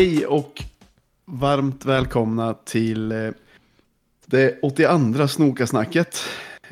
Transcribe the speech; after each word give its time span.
Hej 0.00 0.26
och 0.26 0.62
varmt 1.24 1.84
välkomna 1.84 2.54
till 2.54 3.12
eh, 3.12 3.30
det 4.26 4.58
82 4.62 5.28
Snokasnacket. 5.28 6.22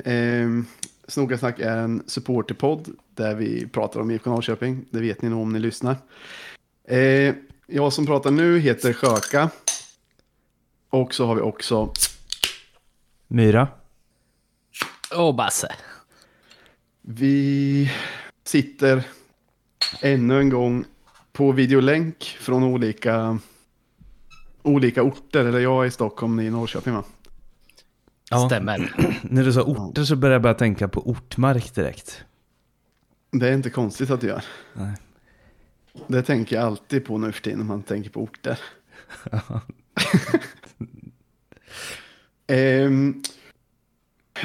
Eh, 0.04 0.48
Snokasnack 1.08 1.60
är 1.60 1.76
en 1.76 2.02
supporterpodd 2.06 2.88
där 3.14 3.34
vi 3.34 3.66
pratar 3.66 4.00
om 4.00 4.10
IFK 4.10 4.30
Norrköping. 4.30 4.84
Det 4.90 5.00
vet 5.00 5.22
ni 5.22 5.28
nog 5.28 5.42
om 5.42 5.52
ni 5.52 5.58
lyssnar. 5.58 5.96
Eh, 6.84 7.34
jag 7.66 7.92
som 7.92 8.06
pratar 8.06 8.30
nu 8.30 8.58
heter 8.58 8.92
Sjöka. 8.92 9.50
Och 10.90 11.14
så 11.14 11.26
har 11.26 11.34
vi 11.34 11.40
också 11.40 11.92
Myra. 13.26 13.68
Och 15.16 15.34
Basse. 15.34 15.74
Vi 17.02 17.92
sitter 18.44 19.02
ännu 20.02 20.40
en 20.40 20.48
gång 20.48 20.84
på 21.38 21.52
videolänk 21.52 22.24
från 22.40 22.62
olika, 22.62 23.38
olika 24.62 25.02
orter. 25.02 25.44
Eller 25.44 25.58
jag 25.58 25.82
är 25.82 25.88
i 25.88 25.90
Stockholm, 25.90 26.36
ni 26.36 26.42
är 26.42 26.46
i 26.46 26.50
Norrköping 26.50 26.94
va? 26.94 27.04
Ja. 28.30 28.46
Stämmer. 28.46 28.92
När 29.22 29.44
du 29.44 29.52
sa 29.52 29.62
orter 29.62 30.04
så 30.04 30.16
började 30.16 30.34
jag 30.34 30.42
bara 30.42 30.54
tänka 30.54 30.88
på 30.88 31.10
ortmark 31.10 31.74
direkt. 31.74 32.24
Det 33.30 33.48
är 33.48 33.52
inte 33.52 33.70
konstigt 33.70 34.10
att 34.10 34.20
du 34.20 34.26
gör. 34.26 34.44
Nej. 34.72 34.94
Det 36.06 36.22
tänker 36.22 36.56
jag 36.56 36.64
alltid 36.64 37.04
på 37.04 37.18
nu 37.18 37.32
för 37.32 37.42
tiden 37.42 37.58
när 37.58 37.66
man 37.66 37.82
tänker 37.82 38.10
på 38.10 38.22
orter. 38.22 38.58
Ehm, 42.46 43.22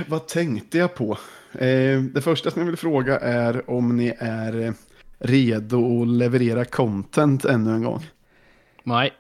vad 0.08 0.28
tänkte 0.28 0.78
jag 0.78 0.96
på? 0.96 1.18
Ehm, 1.54 2.14
det 2.14 2.22
första 2.22 2.52
som 2.52 2.62
jag 2.62 2.68
vill 2.68 2.78
fråga 2.78 3.20
är 3.20 3.70
om 3.70 3.98
ni 3.98 4.14
är 4.20 4.60
eh, 4.62 4.74
redo 5.24 6.02
att 6.02 6.08
leverera 6.08 6.66
content 6.66 7.46
ännu 7.46 7.72
en 7.72 7.84
gång. 7.84 8.10
Nej. 8.84 9.14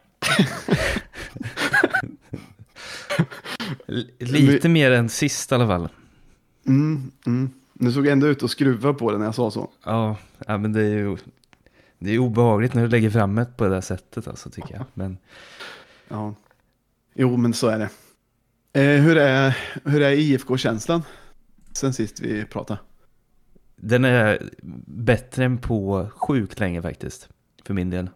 Lite 4.18 4.70
mer 4.70 4.92
än 4.92 5.10
sist 5.10 5.52
i 5.52 5.56
alla 5.56 5.68
fall. 5.68 5.90
Mm, 6.68 7.12
mm. 7.26 7.50
Nu 7.74 7.92
såg 7.92 8.06
jag 8.06 8.12
ändå 8.12 8.28
ut 8.28 8.44
att 8.44 8.52
skruva 8.52 8.94
på 8.94 9.12
det 9.12 9.18
när 9.18 9.26
jag 9.26 9.36
sa 9.36 9.52
så. 9.52 9.70
Ja, 9.86 10.18
ja 10.48 10.58
men 10.58 10.74
det 10.74 10.82
är 10.82 10.96
ju 10.96 11.18
det 12.00 12.12
är 12.12 12.20
obehagligt 12.20 12.74
när 12.74 12.82
du 12.82 12.88
lägger 12.88 13.10
fram 13.10 13.36
det 13.36 13.46
på 13.58 13.64
det 13.64 13.70
där 13.70 13.82
sättet 13.82 14.28
alltså 14.28 14.50
tycker 14.50 14.76
jag. 14.76 14.86
Men 14.94 15.18
Ja. 16.08 16.36
Jo, 17.14 17.38
men 17.38 17.54
så 17.54 17.68
är 17.68 17.80
det. 17.80 17.90
Eh, 18.82 19.02
hur 19.02 19.18
är, 19.18 19.58
hur 19.84 20.02
är 20.02 20.12
IFK-känslan? 20.12 21.04
Sen 21.74 21.94
sist 21.94 22.20
vi 22.20 22.46
pratade. 22.46 22.80
Den 23.84 24.06
är 24.06 24.50
bättre 24.88 25.46
än 25.46 25.58
på 25.58 26.10
sjukt 26.16 26.60
länge 26.60 26.82
faktiskt. 26.82 27.30
För 27.66 27.74
min 27.74 27.90
del. 27.90 28.10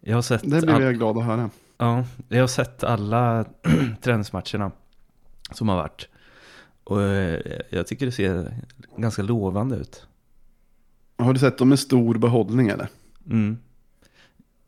Jag 0.00 0.14
har 0.16 0.22
sett, 0.22 0.42
Det 0.42 0.48
blev 0.62 0.70
all- 0.74 0.82
jag 0.82 0.94
glad 0.94 1.18
att 1.18 1.24
höra. 1.24 1.50
ja, 1.78 2.04
jag 2.28 2.40
har 2.42 2.46
sett 2.46 2.84
alla 2.84 3.44
träningsmatcherna 4.02 4.70
som 5.52 5.68
har 5.68 5.76
varit. 5.76 6.08
Och 6.84 7.02
eh, 7.02 7.40
jag 7.70 7.86
tycker 7.86 8.06
det 8.06 8.12
ser 8.12 8.54
ganska 8.96 9.22
lovande 9.22 9.76
ut. 9.76 10.06
Har 11.18 11.32
du 11.32 11.40
sett 11.40 11.58
dem 11.58 11.68
med 11.68 11.78
stor 11.78 12.14
behållning 12.18 12.68
eller? 12.68 12.88
Mm. 13.26 13.58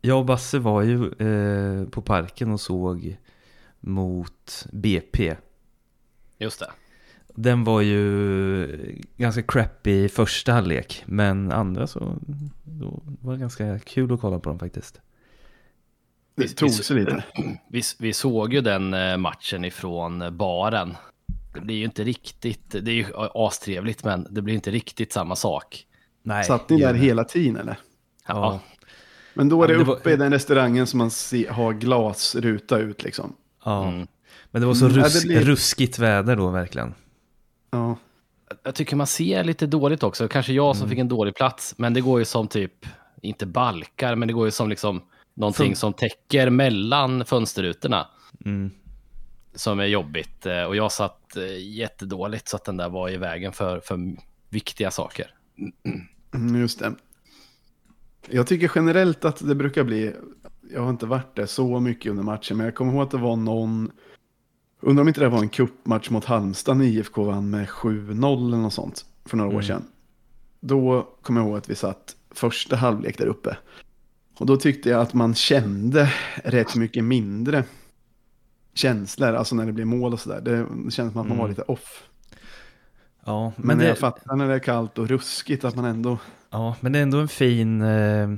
Jag 0.01 0.19
och 0.19 0.25
Basse 0.25 0.59
var 0.59 0.81
ju 0.81 1.11
eh, 1.13 1.87
på 1.89 2.01
parken 2.01 2.51
och 2.51 2.61
såg 2.61 3.17
mot 3.79 4.65
BP. 4.71 5.35
Just 6.37 6.59
det. 6.59 6.71
Den 7.35 7.63
var 7.63 7.81
ju 7.81 8.67
ganska 9.17 9.41
crappy 9.43 9.91
i 9.91 10.09
första 10.09 10.51
halvlek, 10.53 11.03
men 11.05 11.51
andra 11.51 11.87
så 11.87 12.15
då 12.63 13.01
var 13.21 13.33
det 13.33 13.39
ganska 13.39 13.79
kul 13.79 14.13
att 14.13 14.21
kolla 14.21 14.39
på 14.39 14.49
dem 14.49 14.59
faktiskt. 14.59 15.01
Det 16.35 16.43
Vi- 16.43 16.49
tog 16.49 16.69
sig 16.71 16.95
lite. 16.99 17.23
Vi, 17.69 17.81
vi 17.99 18.13
såg 18.13 18.53
ju 18.53 18.61
den 18.61 18.93
eh, 18.93 19.17
matchen 19.17 19.65
ifrån 19.65 20.37
baren. 20.37 20.93
Det 21.53 21.61
blir 21.61 21.75
ju 21.75 21.83
inte 21.85 22.03
riktigt, 22.03 22.69
det 22.69 22.91
är 22.91 22.95
ju 22.95 23.05
astrevligt 23.33 24.03
men 24.03 24.27
det 24.29 24.41
blir 24.41 24.53
inte 24.55 24.71
riktigt 24.71 25.13
samma 25.13 25.35
sak. 25.35 25.85
Nej, 26.23 26.43
Satt 26.43 26.69
ni 26.69 26.79
där 26.81 26.93
hela 26.93 27.23
tiden 27.23 27.57
eller? 27.57 27.77
Ja. 28.27 28.59
Men 29.33 29.49
då 29.49 29.63
är 29.63 29.67
det 29.67 29.73
Ja, 29.73 29.79
det 29.79 29.91
uppe 29.91 30.09
var- 30.09 30.11
i 30.11 30.15
den 30.15 30.31
restaurangen 30.33 30.87
som 30.87 30.97
man 30.97 31.11
se, 31.11 31.47
har 31.49 31.73
glasruta 31.73 32.77
ut 32.77 33.03
liksom. 33.03 33.35
ja. 33.65 33.87
Mm. 33.87 34.07
Men 34.51 34.61
det 34.61 34.67
var 34.67 34.73
så 34.73 34.85
Mm, 34.85 34.97
ja, 34.97 35.03
det 35.03 35.09
rus- 35.09 35.23
blir- 35.25 35.39
ruskigt 35.41 35.99
väder 35.99 36.35
då 36.35 36.49
verkligen. 36.49 36.93
Ja. 37.73 37.97
Jag 38.63 38.75
tycker 38.75 38.95
man 38.95 39.07
ser 39.07 39.43
lite 39.43 39.67
dåligt 39.67 40.03
också. 40.03 40.27
Kanske 40.27 40.53
jag 40.53 40.65
Mm. 40.65 40.75
som 40.75 40.89
fick 40.89 40.99
en 40.99 41.07
dålig 41.07 41.35
plats, 41.35 41.73
men 41.77 41.93
det 41.93 42.01
går 42.01 42.19
ju 42.19 42.25
som 42.25 42.47
typ, 42.47 42.85
inte 43.21 43.45
balkar, 43.45 44.15
men 44.15 44.27
det 44.27 44.33
går 44.33 44.45
ju 44.45 44.51
som 44.51 44.69
liksom 44.69 45.01
någonting 45.33 45.75
Som- 45.75 45.93
som 45.93 45.93
täcker 45.93 46.49
mellan 46.49 47.25
fönsterrutorna. 47.25 48.07
Mm. 48.45 48.71
som 49.55 49.79
är 49.79 49.85
jobbigt. 49.85 50.45
Eh, 50.45 50.63
Och 50.63 50.75
jag 50.75 50.91
satt 50.91 51.37
eh, 51.37 51.57
jättedåligt 51.75 52.47
så 52.47 52.55
att 52.55 52.65
den 52.65 52.77
där 52.77 52.89
var 52.89 53.09
i 53.09 53.17
vägen 53.17 53.51
för, 53.51 53.79
för 53.79 53.99
viktiga 54.49 54.91
saker. 54.91 55.33
Mm, 56.35 56.55
Just 56.61 56.79
det. 56.79 56.93
Jag 58.29 58.47
tycker 58.47 58.71
generellt 58.75 59.25
att 59.25 59.47
det 59.47 59.55
brukar 59.55 59.83
bli, 59.83 60.13
jag 60.73 60.81
har 60.81 60.89
inte 60.89 61.05
varit 61.05 61.35
där 61.35 61.45
så 61.45 61.79
mycket 61.79 62.09
under 62.09 62.23
matchen, 62.23 62.57
men 62.57 62.65
jag 62.65 62.75
kommer 62.75 62.93
ihåg 62.93 63.01
att 63.03 63.11
det 63.11 63.17
var 63.17 63.35
någon, 63.35 63.91
undrar 64.83 65.01
om 65.01 65.07
inte 65.07 65.19
det 65.19 65.29
var 65.29 65.39
en 65.39 65.49
cupmatch 65.49 66.09
mot 66.09 66.25
Halmstad 66.25 66.77
när 66.77 66.85
IFK 66.85 67.23
vann 67.23 67.49
med 67.49 67.67
7-0 67.67 68.47
eller 68.47 68.57
något 68.57 68.73
sånt 68.73 69.05
för 69.25 69.37
några 69.37 69.49
år 69.49 69.53
Mm. 69.53 69.65
sedan. 69.65 69.83
Då 70.59 71.07
kommer 71.21 71.41
jag 71.41 71.47
ihåg 71.47 71.57
att 71.57 71.69
vi 71.69 71.75
satt 71.75 72.15
första 72.31 72.75
halvlek 72.75 73.17
där 73.17 73.25
uppe. 73.27 73.57
Och 74.37 74.45
då 74.45 74.57
tyckte 74.57 74.89
jag 74.89 75.01
att 75.01 75.13
man 75.13 75.35
kände 75.35 76.13
rätt 76.43 76.75
mycket 76.75 77.03
mindre 77.03 77.63
känslor, 78.73 79.33
alltså 79.33 79.55
när 79.55 79.65
det 79.65 79.71
blir 79.71 79.85
mål 79.85 80.13
och 80.13 80.19
sådär. 80.19 80.41
Det, 80.41 80.67
kändes 80.91 80.95
som 80.95 81.07
att 81.21 81.27
man 81.27 81.37
var 81.37 81.45
Mm. 81.45 81.49
lite 81.49 81.61
off. 81.61 82.03
Ja, 83.25 83.53
Men, 83.55 83.67
men, 83.67 83.77
det, 83.77 83.87
jag 83.87 83.97
fattar 83.97 84.35
när 84.35 84.47
det 84.47 84.53
är 84.53 84.59
kallt 84.59 84.97
och 84.97 85.07
ruskigt 85.07 85.63
att 85.63 85.75
man 85.75 85.85
ändå... 85.85 86.17
ja, 86.49 86.75
men 86.79 86.91
det 86.91 86.99
är 86.99 87.03
ändå 87.03 87.17
en 87.17 87.27
fin, 87.27 87.81
eh, 87.81 88.29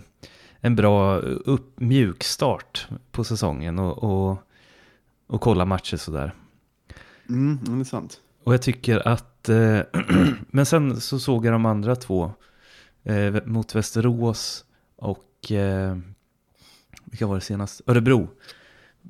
en 0.60 0.76
bra 0.76 1.18
upp, 1.20 1.80
mjuk 1.80 2.24
start 2.24 2.88
på 3.12 3.24
säsongen 3.24 3.80
och, 3.80 4.04
och, 4.04 4.38
och 5.28 5.42
kolla 5.42 5.66
matcher 5.66 5.98
sådär. 5.98 6.34
Mm, 7.30 7.60
det 7.64 7.72
är 7.80 7.84
sant. 7.84 8.22
Och 8.44 8.54
jag 8.54 8.62
tycker 8.62 9.08
att, 9.08 9.50
eh, 9.50 9.80
men 10.48 10.66
sen 10.66 11.02
så 11.02 11.20
såg 11.20 11.46
jag 11.46 11.54
de 11.54 11.66
andra 11.66 11.96
två 11.96 12.32
eh, 13.04 13.34
mot 13.46 13.76
Västerås 13.76 14.66
och, 14.96 15.52
eh, 15.52 15.98
vilka 17.06 17.28
var 17.28 17.36
det 17.36 17.42
senast? 17.42 17.82
Örebro. 17.88 18.30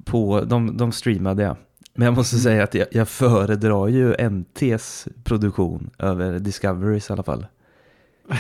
På, 0.06 0.42
de, 0.42 0.78
de 0.78 0.92
streamade 0.92 1.44
jag. 1.44 1.58
Men 1.94 2.06
jag 2.06 2.16
måste 2.16 2.38
säga 2.38 2.64
att 2.64 2.74
jag, 2.74 2.88
jag 2.92 3.10
föredrar 3.10 3.88
ju 3.88 4.30
NTs 4.30 5.08
produktion 5.24 5.90
över 5.98 6.40
Discoverys 6.40 7.10
i 7.10 7.14
alla 7.14 7.24
fall. 7.24 7.46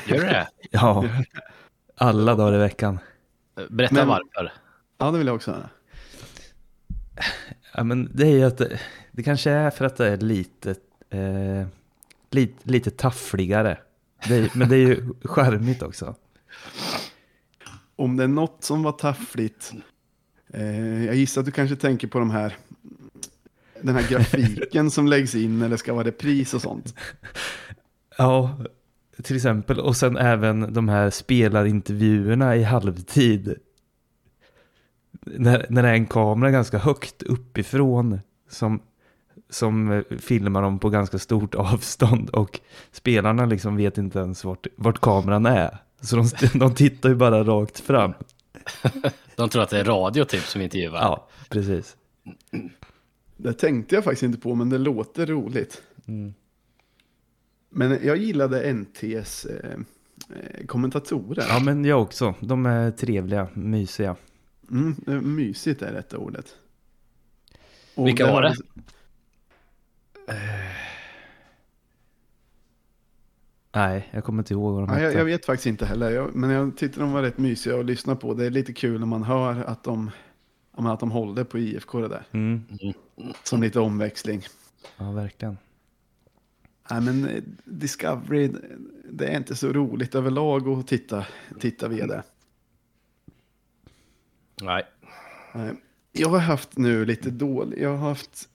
Gör 0.07 0.17
du 0.17 0.23
det? 0.23 0.47
Ja, 0.71 1.05
alla 1.97 2.35
dagar 2.35 2.53
i 2.55 2.57
veckan. 2.57 2.99
Berätta 3.69 3.95
Men- 3.95 4.07
varför. 4.07 4.53
Ja, 4.97 5.11
det 5.11 5.17
vill 5.17 5.27
jag 5.27 5.35
också 5.35 5.51
höra. 5.51 5.69
Ja, 7.77 7.83
men 7.83 8.11
det 8.13 8.27
är 8.27 8.31
ju 8.31 8.43
att 8.43 8.57
det, 8.57 8.79
det 9.11 9.23
kanske 9.23 9.51
är 9.51 9.69
för 9.69 9.85
att 9.85 9.97
det 9.97 10.07
är 10.07 10.17
lite, 10.17 10.75
eh, 11.09 11.67
lite, 12.31 12.69
lite 12.69 12.91
taffligare. 12.91 13.77
Det 14.27 14.35
är, 14.35 14.51
men 14.53 14.69
det 14.69 14.75
är 14.75 14.87
ju 14.87 15.13
charmigt 15.23 15.81
också. 15.81 16.15
Om 17.95 18.17
det 18.17 18.23
är 18.23 18.27
något 18.27 18.63
som 18.63 18.83
var 18.83 18.91
taffligt. 18.91 19.73
Eh, 20.53 21.05
jag 21.05 21.15
gissar 21.15 21.41
att 21.41 21.45
du 21.45 21.51
kanske 21.51 21.75
tänker 21.75 22.07
på 22.07 22.19
de 22.19 22.29
här. 22.29 22.57
Den 23.81 23.95
här 23.95 24.09
grafiken 24.09 24.91
som 24.91 25.07
läggs 25.07 25.35
in 25.35 25.59
när 25.59 25.69
det 25.69 25.77
ska 25.77 25.93
vara 25.93 26.07
repris 26.07 26.53
och 26.53 26.61
sånt. 26.61 26.95
Ja, 28.17 28.57
till 29.23 29.35
exempel. 29.35 29.79
Och 29.79 29.97
sen 29.97 30.17
även 30.17 30.73
de 30.73 30.89
här 30.89 31.09
spelarintervjuerna 31.09 32.55
i 32.55 32.63
halvtid. 32.63 33.55
När, 35.25 35.65
när 35.69 35.83
det 35.83 35.89
är 35.89 35.93
en 35.93 36.05
kamera 36.05 36.51
ganska 36.51 36.77
högt 36.77 37.23
uppifrån 37.23 38.19
som, 38.49 38.81
som 39.49 39.91
eh, 39.91 40.17
filmar 40.19 40.61
dem 40.61 40.79
på 40.79 40.89
ganska 40.89 41.19
stort 41.19 41.55
avstånd. 41.55 42.29
Och 42.29 42.59
spelarna 42.91 43.45
liksom 43.45 43.77
vet 43.77 43.97
inte 43.97 44.19
ens 44.19 44.43
vart, 44.43 44.67
vart 44.75 45.01
kameran 45.01 45.45
är. 45.45 45.77
Så 46.01 46.15
de, 46.15 46.29
de 46.59 46.75
tittar 46.75 47.09
ju 47.09 47.15
bara 47.15 47.43
rakt 47.43 47.79
fram. 47.79 48.13
De 49.35 49.49
tror 49.49 49.63
att 49.63 49.69
det 49.69 49.79
är 49.79 49.83
radio 49.83 50.23
typ 50.25 50.43
som 50.43 50.61
intervjuar. 50.61 51.01
Ja, 51.01 51.27
precis. 51.49 51.95
Det 53.37 53.53
tänkte 53.53 53.95
jag 53.95 54.03
faktiskt 54.03 54.23
inte 54.23 54.39
på, 54.39 54.55
men 54.55 54.69
det 54.69 54.77
låter 54.77 55.25
roligt. 55.25 55.81
Mm. 56.07 56.33
Men 57.69 57.99
jag 58.03 58.17
gillade 58.17 58.73
NTs 58.73 59.45
eh, 59.45 59.71
eh, 60.29 60.65
kommentatorer. 60.65 61.45
Ja, 61.49 61.59
men 61.59 61.85
jag 61.85 62.01
också. 62.01 62.33
De 62.39 62.65
är 62.65 62.91
trevliga, 62.91 63.47
mysiga. 63.53 64.15
Mm, 64.71 65.35
mysigt 65.35 65.81
är 65.81 65.93
rätta 65.93 66.17
ordet. 66.17 66.55
Och 67.95 68.07
Vilka 68.07 68.31
var 68.31 68.41
det? 68.41 68.53
vi- 68.59 68.81
Nej, 73.75 74.09
jag 74.11 74.23
kommer 74.23 74.41
inte 74.41 74.53
ihåg 74.53 74.73
vad 74.73 74.83
de 74.87 74.93
Ja, 74.93 74.99
jag, 74.99 75.05
hette. 75.07 75.17
jag 75.17 75.25
vet 75.25 75.45
faktiskt 75.45 75.65
inte 75.67 75.85
heller, 75.85 76.11
jag, 76.11 76.35
men 76.35 76.49
jag 76.49 76.77
tyckte 76.77 76.99
de 76.99 77.11
var 77.11 77.21
rätt 77.21 77.37
mysiga 77.37 77.79
att 77.79 77.85
lyssna 77.85 78.15
på. 78.15 78.33
Det 78.33 78.45
är 78.45 78.49
lite 78.49 78.73
kul 78.73 78.99
när 78.99 79.07
man 79.07 79.23
hör 79.23 79.63
att 79.63 79.83
de, 79.83 80.11
att 80.71 80.99
de 80.99 81.11
håller 81.11 81.43
på 81.43 81.57
IFK 81.59 81.99
det 82.01 82.07
där. 82.07 82.23
Mm. 82.31 82.63
Som 83.43 83.61
lite 83.61 83.79
omväxling. 83.79 84.41
Ja, 84.97 85.11
verkligen. 85.11 85.57
Nej, 86.91 87.01
men 87.01 87.27
eh, 87.27 87.43
Discovery, 87.65 88.51
det 89.11 89.27
är 89.27 89.37
inte 89.37 89.55
så 89.55 89.73
roligt 89.73 90.15
överlag 90.15 90.67
att 90.67 90.87
titta, 90.87 91.25
titta 91.59 91.87
via 91.87 92.07
det. 92.07 92.23
Nej. 94.61 94.83
Nej. 95.53 95.73
Jag 96.11 96.29
har 96.29 96.39
haft 96.39 96.77
nu 96.77 97.05
lite 97.05 97.29
dåligt, 97.29 97.79
jag 97.79 97.89
har 97.97 98.09
haft 98.09 98.49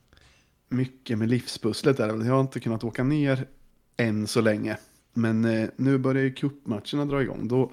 mycket 0.68 1.18
med 1.18 1.28
livspusslet 1.28 1.96
där. 1.96 2.08
Jag 2.08 2.34
har 2.34 2.40
inte 2.40 2.60
kunnat 2.60 2.84
åka 2.84 3.04
ner 3.04 3.46
än 3.96 4.26
så 4.26 4.40
länge. 4.40 4.76
Men 5.12 5.44
eh, 5.44 5.68
nu 5.76 5.98
börjar 5.98 6.22
ju 6.22 6.32
cupmatcherna 6.32 7.04
dra 7.04 7.22
igång. 7.22 7.48
Då, 7.48 7.72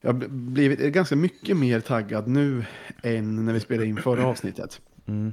jag 0.00 0.12
har 0.12 0.28
blivit 0.28 0.78
ganska 0.80 1.16
mycket 1.16 1.56
mer 1.56 1.80
taggad 1.80 2.28
nu 2.28 2.64
än 3.02 3.44
när 3.44 3.52
vi 3.52 3.60
spelade 3.60 3.86
in 3.88 3.96
förra 3.96 4.26
avsnittet. 4.26 4.80
Mm. 5.06 5.32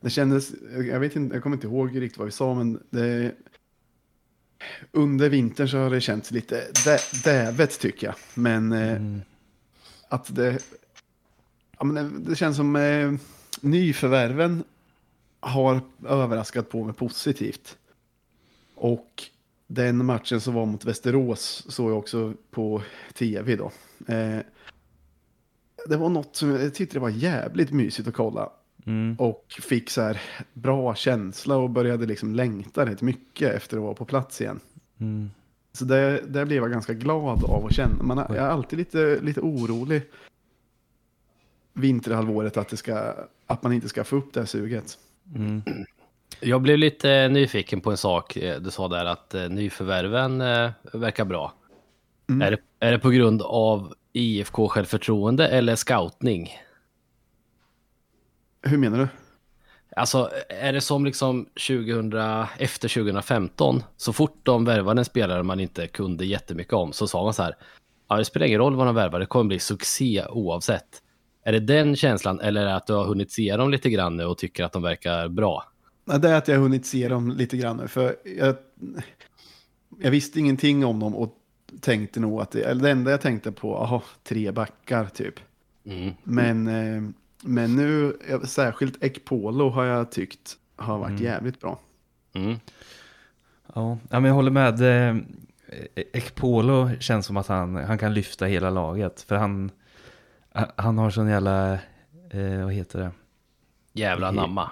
Det 0.00 0.10
kändes, 0.10 0.52
jag 0.90 1.00
vet 1.00 1.16
inte, 1.16 1.36
jag 1.36 1.42
kommer 1.42 1.56
inte 1.56 1.66
ihåg 1.66 2.00
riktigt 2.00 2.18
vad 2.18 2.26
vi 2.26 2.32
sa, 2.32 2.54
men 2.54 2.82
det, 2.90 3.34
under 4.92 5.28
vintern 5.28 5.68
så 5.68 5.78
har 5.78 5.90
det 5.90 6.00
känts 6.00 6.30
lite 6.30 6.64
dä, 6.84 6.98
dävet 7.24 7.80
tycker 7.80 8.06
jag. 8.06 8.14
Men 8.34 8.72
eh, 8.72 8.90
Mm. 8.96 9.20
att 10.08 10.34
det, 10.34 10.58
ja, 11.82 11.86
men 11.86 11.94
det, 11.94 12.30
det 12.30 12.36
känns 12.36 12.56
som 12.56 12.76
eh, 12.76 13.12
nyförvärven 13.60 14.64
har 15.40 15.80
överraskat 16.06 16.70
på 16.70 16.84
mig 16.84 16.94
positivt. 16.94 17.76
Och 18.74 19.22
den 19.66 20.06
matchen 20.06 20.40
som 20.40 20.54
var 20.54 20.66
mot 20.66 20.84
Västerås 20.84 21.66
såg 21.68 21.90
jag 21.90 21.98
också 21.98 22.34
på 22.50 22.82
tv 23.14 23.56
då. 23.56 23.72
Eh, 24.14 24.38
det 25.88 25.96
var 25.96 26.08
något 26.08 26.36
som 26.36 26.50
jag 26.50 26.74
tyckte 26.74 26.96
det 26.96 27.00
var 27.00 27.08
jävligt 27.08 27.70
mysigt 27.70 28.08
att 28.08 28.14
kolla. 28.14 28.50
Mm. 28.86 29.16
Och 29.18 29.44
fick 29.62 29.90
så 29.90 30.02
här 30.02 30.20
bra 30.52 30.94
känsla 30.94 31.56
och 31.56 31.70
började 31.70 32.06
liksom 32.06 32.34
längta 32.34 32.86
rätt 32.86 33.02
mycket 33.02 33.54
efter 33.54 33.76
att 33.76 33.82
vara 33.82 33.94
på 33.94 34.04
plats 34.04 34.40
igen. 34.40 34.60
Mm. 34.98 35.30
Så 35.72 35.84
det, 35.84 36.24
det 36.28 36.46
blev 36.46 36.62
jag 36.62 36.70
ganska 36.70 36.94
glad 36.94 37.44
av 37.44 37.66
att 37.66 37.74
känna. 37.74 38.02
Man, 38.02 38.18
jag 38.18 38.36
är 38.36 38.48
alltid 38.48 38.78
lite, 38.78 39.20
lite 39.20 39.40
orolig 39.40 40.02
vinterhalvåret 41.72 42.56
att, 42.56 42.68
det 42.68 42.76
ska, 42.76 43.14
att 43.46 43.62
man 43.62 43.72
inte 43.72 43.88
ska 43.88 44.04
få 44.04 44.16
upp 44.16 44.34
det 44.34 44.40
här 44.40 44.46
suget. 44.46 44.98
Mm. 45.34 45.62
Jag 46.40 46.62
blev 46.62 46.78
lite 46.78 47.28
nyfiken 47.28 47.80
på 47.80 47.90
en 47.90 47.96
sak. 47.96 48.36
Eh, 48.36 48.60
Du 48.60 48.70
sa 48.70 48.88
där 48.88 49.04
att 49.04 49.34
eh, 49.34 49.48
nyförvärven 49.48 50.40
eh, 50.40 50.70
verkar 50.92 51.24
bra. 51.24 51.52
Mm. 52.28 52.42
Är, 52.42 52.50
det, 52.50 52.86
är 52.86 52.92
det 52.92 52.98
på 52.98 53.10
grund 53.10 53.42
av 53.42 53.94
IFK 54.12 54.68
självförtroende 54.68 55.48
eller 55.48 55.76
scoutning? 55.76 56.50
Hur 58.62 58.78
menar 58.78 58.98
du? 58.98 59.08
Alltså, 59.96 60.30
är 60.48 60.72
det 60.72 60.80
som 60.80 61.04
liksom 61.04 61.44
2000, 61.44 62.12
efter 62.58 62.88
2015, 62.88 63.82
så 63.96 64.12
fort 64.12 64.40
de 64.42 64.64
värvade 64.64 65.00
en 65.00 65.04
spelare 65.04 65.42
man 65.42 65.60
inte 65.60 65.86
kunde 65.86 66.24
jättemycket 66.24 66.72
om, 66.72 66.92
så 66.92 67.06
sa 67.06 67.24
man 67.24 67.34
så 67.34 67.42
här, 67.42 67.56
ja, 68.08 68.16
det 68.16 68.24
spelar 68.24 68.46
ingen 68.46 68.58
roll 68.58 68.76
vad 68.76 68.86
de 68.86 68.94
värvar, 68.94 69.20
det 69.20 69.26
kommer 69.26 69.44
bli 69.44 69.58
succé 69.58 70.24
oavsett. 70.30 71.01
Är 71.44 71.52
det 71.52 71.60
den 71.60 71.96
känslan, 71.96 72.40
eller 72.40 72.66
att 72.66 72.86
du 72.86 72.92
har 72.92 73.04
hunnit 73.04 73.32
se 73.32 73.56
dem 73.56 73.70
lite 73.70 73.90
grann 73.90 74.16
nu 74.16 74.24
och 74.24 74.38
tycker 74.38 74.64
att 74.64 74.72
de 74.72 74.82
verkar 74.82 75.28
bra? 75.28 75.64
Det 76.04 76.28
är 76.28 76.34
att 76.34 76.48
jag 76.48 76.54
har 76.56 76.62
hunnit 76.62 76.86
se 76.86 77.08
dem 77.08 77.30
lite 77.30 77.56
grann 77.56 77.76
nu. 77.76 77.88
För 77.88 78.16
jag, 78.38 78.56
jag 80.00 80.10
visste 80.10 80.40
ingenting 80.40 80.84
om 80.84 81.00
dem 81.00 81.14
och 81.16 81.34
tänkte 81.80 82.20
nog 82.20 82.40
att 82.40 82.50
det, 82.50 82.62
eller 82.62 82.82
det 82.82 82.90
enda 82.90 83.10
jag 83.10 83.20
tänkte 83.20 83.52
på, 83.52 83.76
aha, 83.76 84.02
tre 84.22 84.50
backar 84.50 85.04
typ. 85.06 85.34
Mm. 85.84 86.12
Men, 86.24 86.66
eh, 86.68 87.02
men 87.44 87.76
nu, 87.76 88.16
eh, 88.28 88.40
särskilt 88.40 89.04
Ekpolo 89.04 89.68
har 89.70 89.84
jag 89.84 90.10
tyckt 90.12 90.56
har 90.76 90.98
varit 90.98 91.10
Mm. 91.10 91.22
jävligt 91.22 91.60
bra. 91.60 91.80
Mm. 92.34 92.54
Ja, 93.74 93.98
ja, 94.10 94.20
men 94.20 94.24
jag 94.24 94.34
håller 94.34 94.50
med. 94.50 94.80
Eh, 94.80 95.16
Ekpolo 96.12 96.90
känns 97.00 97.26
som 97.26 97.36
att 97.36 97.46
han, 97.46 97.76
han 97.76 97.98
kan 97.98 98.14
lyfta 98.14 98.44
hela 98.46 98.70
laget. 98.70 99.20
För 99.28 99.36
han, 99.36 99.70
han 100.76 100.98
har 100.98 101.10
sån 101.10 101.28
jävla, 101.28 101.72
eh, 102.30 102.64
vad 102.64 102.72
heter 102.72 102.98
det? 102.98 103.10
Jävla 103.92 104.30
namma. 104.30 104.70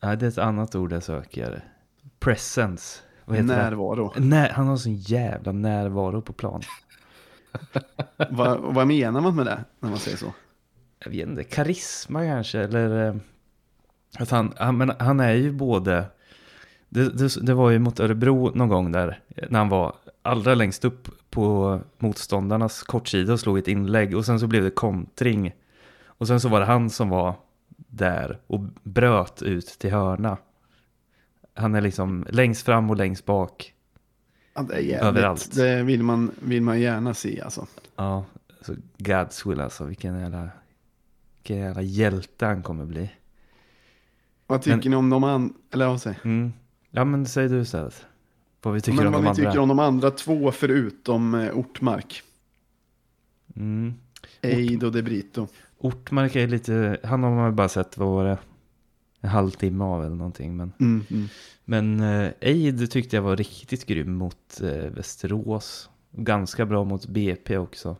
Ja, 0.00 0.16
det 0.16 0.26
är 0.26 0.28
ett 0.28 0.38
annat 0.38 0.74
ord 0.74 0.92
jag 0.92 1.02
söker. 1.02 1.64
Presence. 2.18 3.00
Vad 3.24 3.36
heter 3.36 3.56
Närvaro. 3.56 4.12
det? 4.14 4.20
När, 4.20 4.48
han 4.50 4.66
har 4.66 4.76
sån 4.76 4.94
jävla 4.96 5.52
närvaro 5.52 6.22
på 6.22 6.32
plan. 6.32 6.62
vad, 8.30 8.60
vad 8.60 8.86
menar 8.86 9.20
man 9.20 9.36
med 9.36 9.46
det 9.46 9.64
när 9.80 9.88
man 9.90 9.98
säger 9.98 10.16
så? 10.16 10.32
Jag 10.98 11.10
vet 11.10 11.28
inte, 11.28 11.44
karisma 11.44 12.24
kanske, 12.24 12.60
eller... 12.60 13.08
eh, 13.08 13.14
Att 14.18 14.30
han, 14.30 14.52
han, 14.56 14.76
men 14.78 14.92
han 14.98 15.20
är 15.20 15.32
ju 15.32 15.52
både... 15.52 16.04
Det, 16.94 17.10
det, 17.10 17.46
det 17.46 17.54
var 17.54 17.70
ju 17.70 17.78
mot 17.78 18.00
Örebro 18.00 18.50
någon 18.54 18.68
gång 18.68 18.92
där, 18.92 19.20
när 19.48 19.58
han 19.58 19.68
var 19.68 19.94
allra 20.22 20.54
längst 20.54 20.84
upp 20.84 21.08
på 21.30 21.80
motståndarnas 21.98 22.82
kortsida 22.82 23.32
och 23.32 23.40
slog 23.40 23.58
ett 23.58 23.68
inlägg. 23.68 24.16
Och 24.16 24.26
sen 24.26 24.40
så 24.40 24.46
blev 24.46 24.64
det 24.64 24.70
kontring. 24.70 25.54
Och 26.04 26.26
sen 26.26 26.40
så 26.40 26.48
var 26.48 26.60
det 26.60 26.66
han 26.66 26.90
som 26.90 27.08
var 27.08 27.34
där 27.76 28.38
och 28.46 28.60
bröt 28.82 29.42
ut 29.42 29.66
till 29.66 29.90
hörna. 29.90 30.36
Han 31.54 31.74
är 31.74 31.80
liksom 31.80 32.26
längst 32.30 32.62
fram 32.62 32.90
och 32.90 32.96
längst 32.96 33.24
bak. 33.24 33.74
Ja, 34.54 34.62
det 34.62 34.74
är 34.74 34.80
jävligt. 34.80 35.02
Överallt. 35.02 35.54
Det 35.54 35.82
vill 35.82 36.02
man, 36.02 36.30
vill 36.40 36.62
man 36.62 36.80
gärna 36.80 37.14
se 37.14 37.40
alltså. 37.40 37.66
Ja, 37.96 38.24
så 38.60 38.74
God's 38.98 39.48
will 39.48 39.60
alltså, 39.60 39.84
vilken 39.84 40.20
jävla, 40.20 40.48
vilken 41.36 41.56
jävla 41.56 41.82
hjälte 41.82 42.46
han 42.46 42.62
kommer 42.62 42.84
bli. 42.84 43.10
Vad 44.46 44.62
tycker 44.62 44.90
ni 44.90 44.96
om 44.96 45.10
de 45.10 45.24
andra? 45.24 45.54
Eller 45.72 45.86
vad 45.86 46.00
säger 46.00 46.18
Mm. 46.24 46.52
Ja 46.96 47.04
men 47.04 47.26
säg 47.26 47.48
du 47.48 47.60
istället. 47.60 48.06
Vad 48.62 48.74
vi 48.74 48.80
tycker 48.80 48.96
Men 48.96 49.06
om 49.06 49.12
vad 49.12 49.20
de 49.22 49.24
vi 49.24 49.28
andra. 49.28 49.50
tycker 49.50 49.62
om 49.62 49.68
de 49.68 49.78
andra 49.78 50.10
två 50.10 50.52
förutom 50.52 51.34
eh, 51.34 51.52
Ortmark. 51.58 52.22
Mm. 53.56 53.94
Eid 54.42 54.84
och 54.84 54.92
De 54.92 55.02
Brito. 55.02 55.46
Ortmark 55.78 56.36
är 56.36 56.46
lite, 56.48 56.98
han 57.04 57.22
har 57.22 57.30
man 57.30 57.56
bara 57.56 57.68
sett, 57.68 57.98
vad 57.98 58.08
var 58.08 58.24
det? 58.24 58.38
En 59.20 59.30
halvtimme 59.30 59.84
av 59.84 60.04
eller 60.04 60.16
någonting. 60.16 60.56
Men, 60.56 60.72
Mm, 60.80 61.04
mm. 61.10 61.28
men 61.64 62.00
eh, 62.00 62.30
Eid 62.40 62.90
tyckte 62.90 63.16
jag 63.16 63.22
var 63.22 63.36
riktigt 63.36 63.86
grym 63.86 64.14
mot 64.14 64.60
eh, 64.62 64.68
Västerås. 64.90 65.90
Ganska 66.12 66.66
bra 66.66 66.84
mot 66.84 67.06
BP 67.06 67.58
också. 67.58 67.96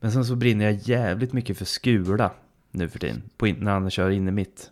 Men 0.00 0.12
sen 0.12 0.24
så 0.24 0.36
brinner 0.36 0.64
jag 0.64 0.74
jävligt 0.74 1.32
mycket 1.32 1.58
för 1.58 1.64
Skula 1.64 2.30
nu 2.70 2.88
för 2.88 2.98
tiden. 2.98 3.22
På 3.36 3.46
när 3.46 3.72
han 3.72 3.90
kör 3.90 4.10
in 4.10 4.28
i 4.28 4.30
mitt. 4.30 4.70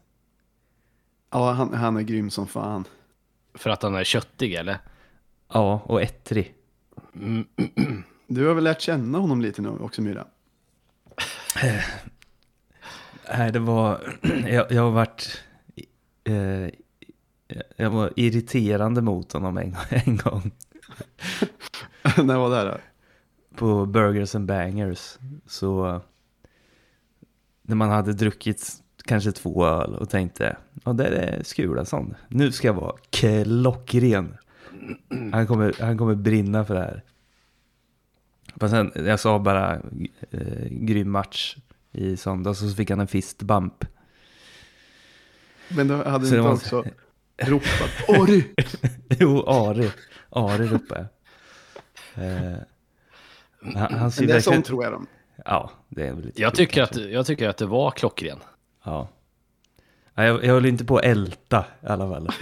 Ja, 1.30 1.52
han, 1.52 1.74
han 1.74 1.96
är 1.96 2.02
grym 2.02 2.30
som 2.30 2.46
fan. 2.46 2.84
För 3.54 3.70
att 3.70 3.82
han 3.82 3.94
är 3.94 4.04
köttig 4.04 4.54
eller? 4.54 4.78
Ja, 5.52 5.82
och 5.84 6.02
Ettri. 6.02 6.52
Mm. 7.14 7.44
Du 8.26 8.46
har 8.46 8.54
väl 8.54 8.64
lärt 8.64 8.80
känna 8.80 9.18
honom 9.18 9.40
lite 9.40 9.62
nu 9.62 9.68
också 9.68 10.02
Myra? 10.02 10.26
Nej, 13.38 13.52
det 13.52 13.58
var... 13.58 14.00
jag, 14.48 14.72
jag 14.72 14.82
har 14.82 14.90
varit... 14.90 15.42
Eh, 16.24 16.68
jag 17.76 17.90
var 17.90 18.12
irriterande 18.16 19.02
mot 19.02 19.32
honom 19.32 19.56
en, 19.58 19.76
en 19.88 20.16
gång. 20.16 20.50
När 22.26 22.38
var 22.38 22.50
det 22.50 22.70
då? 22.70 22.78
På 23.56 23.86
Burgers 23.86 24.34
and 24.34 24.46
Bangers. 24.46 25.18
Så... 25.46 26.00
När 27.62 27.76
man 27.76 27.90
hade 27.90 28.12
druckit 28.12 28.82
kanske 29.10 29.32
två 29.32 29.66
öl 29.66 29.94
och 29.94 30.10
tänkte... 30.10 30.56
Ja, 30.84 30.92
det 30.92 31.06
är 31.06 31.42
Skulason. 31.42 32.14
Nu 32.28 32.52
ska 32.52 32.66
jag 32.68 32.74
vara 32.74 32.96
klockren. 33.10 34.36
Han 35.32 35.46
kommer, 35.46 35.74
han 35.80 35.98
kommer 35.98 36.14
brinna 36.14 36.64
för 36.64 36.74
det 36.74 36.80
här. 36.80 37.02
Men 38.54 38.70
sen, 38.70 38.92
jag 38.94 39.20
sa 39.20 39.38
bara 39.38 39.74
eh, 40.30 40.66
grym 40.70 41.10
match 41.10 41.56
i 41.92 42.16
söndags 42.16 42.62
och 42.62 42.68
så 42.68 42.74
fick 42.76 42.90
han 42.90 43.00
en 43.00 43.06
fist 43.08 43.42
bump. 43.42 43.84
Men 45.68 45.88
då 45.88 45.96
hade 46.04 46.26
Så 46.26 46.34
inte 46.34 46.40
var- 46.40 46.52
också 46.52 46.84
ropat 47.42 47.90
Ori! 48.08 48.54
Jo, 49.08 49.44
Ari. 49.46 49.90
Ari 50.30 50.68
uppe. 50.74 50.98
Eh, 52.14 52.58
han, 53.62 53.76
han 53.76 53.88
det 53.90 53.94
är 53.94 54.06
verkligen... 54.08 54.42
sånt 54.42 54.64
tror 54.66 54.84
jag 54.84 54.92
de. 54.92 55.06
Ja, 55.44 55.70
det 55.88 56.06
är 56.06 56.12
väl 56.14 56.24
lite 56.24 56.42
Jag, 56.42 56.54
tycker 56.54 56.82
att, 56.82 56.96
jag 56.96 57.26
tycker 57.26 57.48
att 57.48 57.56
det 57.56 57.66
var 57.66 57.90
klockren. 57.90 58.38
Ja. 58.82 59.08
Jag, 60.14 60.44
jag 60.44 60.54
höll 60.54 60.66
inte 60.66 60.84
på 60.84 60.98
att 60.98 61.04
älta 61.04 61.64
i 61.82 61.86
alla 61.86 62.08
fall. 62.08 62.28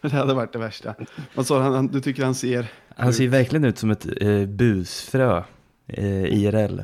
Det 0.00 0.12
hade 0.12 0.34
varit 0.34 0.52
det 0.52 0.58
värsta. 0.58 0.94
Vad 1.34 1.46
sa 1.46 1.62
han? 1.62 1.86
Du 1.86 2.00
tycker 2.00 2.24
han 2.24 2.34
ser... 2.34 2.72
Han 2.96 3.12
ser 3.12 3.28
verkligen 3.28 3.64
ut 3.64 3.78
som 3.78 3.90
ett 3.90 4.06
eh, 4.22 4.46
busfrö 4.46 5.42
eh, 5.86 6.24
IRL. 6.24 6.80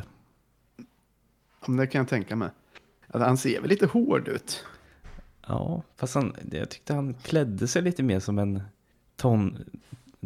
Ja, 1.66 1.72
det 1.72 1.86
kan 1.86 1.98
jag 1.98 2.08
tänka 2.08 2.36
mig. 2.36 2.50
Alltså, 3.06 3.26
han 3.26 3.36
ser 3.36 3.60
väl 3.60 3.70
lite 3.70 3.86
hård 3.86 4.28
ut. 4.28 4.64
Ja, 5.46 5.82
fast 5.96 6.14
han, 6.14 6.36
jag 6.52 6.70
tyckte 6.70 6.94
han 6.94 7.14
klädde 7.14 7.68
sig 7.68 7.82
lite 7.82 8.02
mer 8.02 8.20
som 8.20 8.38
en 8.38 8.62
ton, 9.16 9.58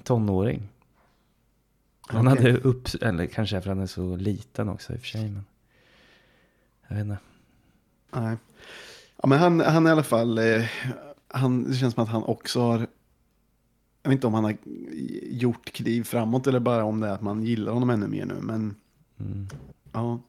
tonåring. 0.03 0.69
Han 2.09 2.29
Okej. 2.29 2.43
hade 2.43 2.59
upp, 2.61 2.89
eller 3.01 3.27
kanske 3.27 3.61
för 3.61 3.71
att 3.71 3.77
han 3.77 3.83
är 3.83 3.87
så 3.87 4.17
liten 4.17 4.69
också 4.69 4.93
i 4.93 4.97
och 4.97 5.01
för 5.01 5.07
sig. 5.07 5.31
Men 5.31 5.45
jag 6.89 6.97
vet 6.97 7.05
inte. 7.05 7.19
Nej. 8.17 8.37
Ja, 9.23 9.29
men 9.29 9.39
han, 9.39 9.61
han 9.61 9.87
är 9.87 9.91
i 9.91 9.93
alla 9.93 10.03
fall, 10.03 10.39
eh, 10.39 10.65
han, 11.29 11.65
det 11.65 11.75
känns 11.75 11.95
som 11.95 12.03
att 12.03 12.09
han 12.09 12.23
också 12.23 12.61
har, 12.61 12.79
jag 14.03 14.11
vet 14.11 14.13
inte 14.13 14.27
om 14.27 14.35
han 14.35 14.45
har 14.45 14.57
gjort 15.31 15.73
kliv 15.73 16.03
framåt 16.05 16.47
eller 16.47 16.61
bara 16.61 16.85
om 16.85 17.01
det 17.01 17.09
är 17.09 17.13
att 17.13 17.23
man 17.23 17.43
gillar 17.43 17.73
honom 17.73 17.91
ännu 17.91 18.07
mer 18.09 18.27
nu. 18.27 18.35
Men 18.41 18.75
Mm. 19.21 19.49
ja, 19.93 20.21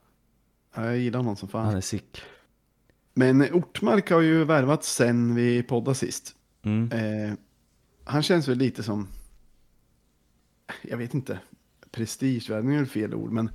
ja 0.76 0.86
jag 0.86 0.98
gillar 0.98 1.20
honom 1.20 1.36
som 1.36 1.50
fan. 1.50 1.66
Han 1.66 1.76
är 1.76 1.82
sick. 1.82 2.22
Men 3.14 3.42
Ortmark 3.54 4.10
har 4.12 4.22
ju 4.22 4.44
värvat 4.44 4.84
sen 4.84 5.36
vi 5.36 5.64
poddade 5.64 5.96
sist. 5.96 6.36
Mm. 6.62 6.92
Eh, 6.92 7.34
han 8.04 8.24
känns 8.24 8.48
väl 8.48 8.58
lite 8.58 8.84
som, 8.84 9.08
jag 10.82 10.98
vet 10.98 11.14
inte, 11.14 11.40
prestigevärvning 11.92 12.76
är 12.76 12.86
fel 12.86 13.14
ord, 13.14 13.32
men 13.32 13.50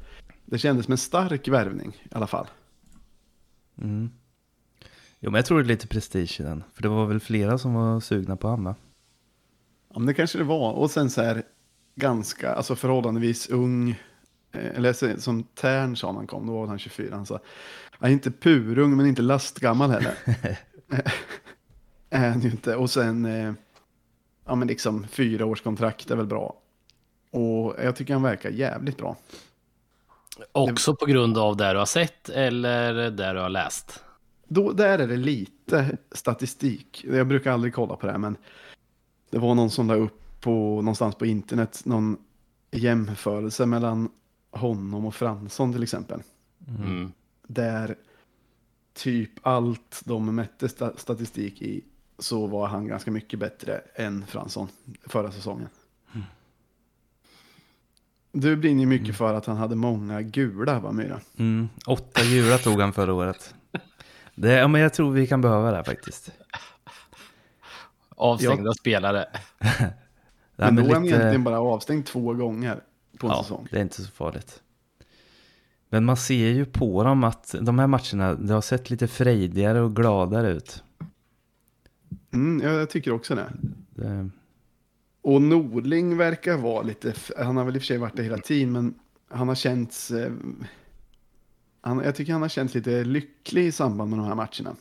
det 0.45 0.59
kändes 0.59 0.85
som 0.87 0.93
en 0.93 0.99
stark 0.99 1.49
värvning 1.49 1.91
i 2.03 2.15
alla 2.15 2.27
fall. 2.27 2.47
Mm. 3.79 4.11
Jo, 5.25 5.31
men 5.31 5.39
jag 5.39 5.47
tror 5.47 5.59
det 5.59 5.65
är 5.67 5.69
lite 5.69 5.87
prestige 5.87 6.41
i 6.41 6.43
den. 6.43 6.65
För 6.75 6.83
det 6.83 6.89
var 6.89 7.07
väl 7.07 7.21
flera 7.21 7.59
som 7.59 7.75
var 7.75 8.01
sugna 8.01 8.37
på 8.37 8.49
honom 8.49 8.65
va? 8.65 8.75
Ja, 9.93 9.99
men 9.99 10.07
det 10.07 10.15
kanske 10.15 10.39
det 10.39 10.45
var. 10.45 10.73
Och 10.73 10.91
sen 10.91 11.11
så 11.11 11.23
här 11.23 11.43
ganska, 11.95 12.53
alltså 12.55 12.77
förhållandevis 12.77 13.49
ung, 13.51 13.91
eh, 14.53 14.67
eller 14.77 14.93
så- 14.93 15.21
som 15.21 15.43
Tern 15.43 15.97
sa 15.97 16.13
när 16.13 16.19
han 16.19 16.27
kom, 16.27 16.47
då 16.47 16.53
var 16.61 16.67
han 16.67 16.79
24. 16.79 17.15
Han 17.17 17.27
sa, 17.27 17.39
ja, 18.01 18.09
inte 18.09 18.31
purung 18.31 18.97
men 18.97 19.07
inte 19.07 19.23
lastgammal 19.23 19.91
heller. 19.91 20.19
är 22.11 22.31
han 22.31 22.41
ju 22.41 22.51
inte. 22.51 22.77
Och 22.77 22.91
sen, 22.91 23.25
eh, 23.25 23.53
ja 24.47 24.55
men 24.55 24.69
liksom 24.69 25.07
fyra 25.09 25.47
års 25.47 25.61
kontrakt 25.63 26.11
är 26.11 26.17
väl 26.17 26.27
bra. 26.27 26.55
Och 27.31 27.75
jag 27.85 27.97
tycker 27.97 28.13
han 28.15 28.23
verkar 28.23 28.51
jävligt 28.51 28.97
bra. 28.99 29.17
Också 30.53 30.97
på 30.97 31.07
grund 31.07 31.39
av 31.39 31.57
det 31.57 31.73
du 31.73 31.79
har 31.79 31.87
sett 31.87 32.29
eller 32.29 32.93
det 33.11 33.33
du 33.33 33.39
har 33.41 33.49
läst? 33.49 34.05
Då, 34.53 34.73
där 34.73 34.99
är 34.99 35.09
det 35.09 35.17
lite 35.17 35.99
statistik. 36.13 37.05
Jag 37.09 37.27
brukar 37.27 37.53
aldrig 37.53 37.75
kolla 37.75 37.97
på 37.97 38.07
det 38.07 38.13
här, 38.13 38.19
men 38.19 38.37
det 39.31 39.39
var 39.39 39.55
någon 39.55 39.71
som 39.71 39.89
la 39.89 39.95
upp 39.95 40.41
på, 40.41 40.83
någonstans 40.83 41.15
på 41.15 41.27
internet 41.27 41.83
någon 41.85 42.17
jämförelse 42.71 43.67
mellan 43.67 44.09
honom 44.51 45.07
och 45.07 45.15
Fransson 45.15 45.73
till 45.73 45.83
exempel. 45.83 46.23
Mm. 46.69 47.13
Där 47.47 47.97
typ 48.95 49.31
allt 49.43 50.03
de 50.05 50.35
mätte 50.35 50.69
sta 50.69 50.97
statistik 50.97 51.63
i 51.63 51.85
så 52.19 52.47
var 52.47 52.67
han 52.67 52.87
ganska 52.87 53.11
mycket 53.11 53.39
bättre 53.39 53.81
än 53.95 54.27
Fransson 54.27 54.69
förra 55.07 55.33
säsongen. 55.33 55.69
Du 58.33 58.57
brinner 58.57 58.81
ju 58.81 58.87
mycket 58.87 59.17
för 59.17 59.35
att 59.35 59.47
han 59.47 59.57
hade 59.57 59.75
många 59.75 60.23
gula, 60.23 60.81
va 60.81 60.93
Myra? 60.93 61.21
Mm. 61.37 61.69
Åtta 61.87 62.23
gula 62.25 62.59
tog 62.59 62.81
han 62.81 62.93
förra 62.93 63.15
året. 63.15 63.55
Det, 64.35 64.53
ja, 64.53 64.69
men 64.69 64.81
jag 64.81 64.95
tror 64.95 65.11
vi 65.11 65.27
kan 65.27 65.41
behöva 65.41 65.71
det 65.71 65.77
här 65.77 65.85
faktiskt. 65.85 66.33
Avstängda 68.09 68.73
spelare. 68.75 69.27
Nej, 70.57 70.73
Men, 70.73 70.77
då 70.77 70.83
är 70.91 70.95
han 70.95 71.03
lite- 71.03 71.17
egentligen 71.17 71.45
bara 71.45 71.61
avstängd 71.61 72.07
två 72.07 72.33
gånger 72.35 72.81
på 73.19 73.27
en 73.27 73.33
ja, 73.33 73.43
säsong. 73.43 73.69
det 73.71 73.77
är 73.79 73.83
inte 73.83 74.03
så 74.03 74.11
farligt. 74.11 74.63
Men 75.89 76.05
man 76.05 76.17
ser 76.17 76.49
ju 76.49 76.65
på 76.65 77.05
dem 77.05 77.25
att 77.25 77.55
de 77.61 77.79
här 77.79 77.87
matcherna, 77.87 78.35
det 78.35 78.55
har 78.55 78.61
sett 78.61 78.91
lite 78.91 79.09
frejdigare 79.09 79.81
och 79.81 79.97
gladare 79.97 80.51
ut. 80.51 80.83
Mm, 82.33 82.67
ja, 82.69 82.73
jag 82.79 82.91
tycker 82.91 83.13
också 83.13 83.35
det. 83.35 83.53
Det, 83.95 84.31
Och 85.23 85.43
Norling 85.43 86.17
verkar 86.17 86.57
vara 86.57 86.83
lite, 86.83 87.15
han 87.39 87.57
har 87.57 87.65
väl 87.65 87.77
i 87.77 87.79
och 87.79 87.83
för 87.83 87.87
sig 87.87 87.99
varit 87.99 88.17
det 88.17 88.23
hela 88.23 88.39
tiden, 88.39 88.73
men 88.73 88.95
han 89.29 89.49
har 89.49 89.55
känts, 89.55 90.11
eh, 90.11 90.33
han, 91.83 91.99
jag 91.99 92.15
tycker 92.15 92.33
han 92.33 92.43
har 92.43 92.49
känts 92.49 92.75
lite 92.75 93.05
lycklig 93.05 93.67
i 93.67 93.73
samband 93.73 94.11
med 94.11 94.19
de 94.19 94.27
här 94.27 94.35
matcherna. 94.35 94.77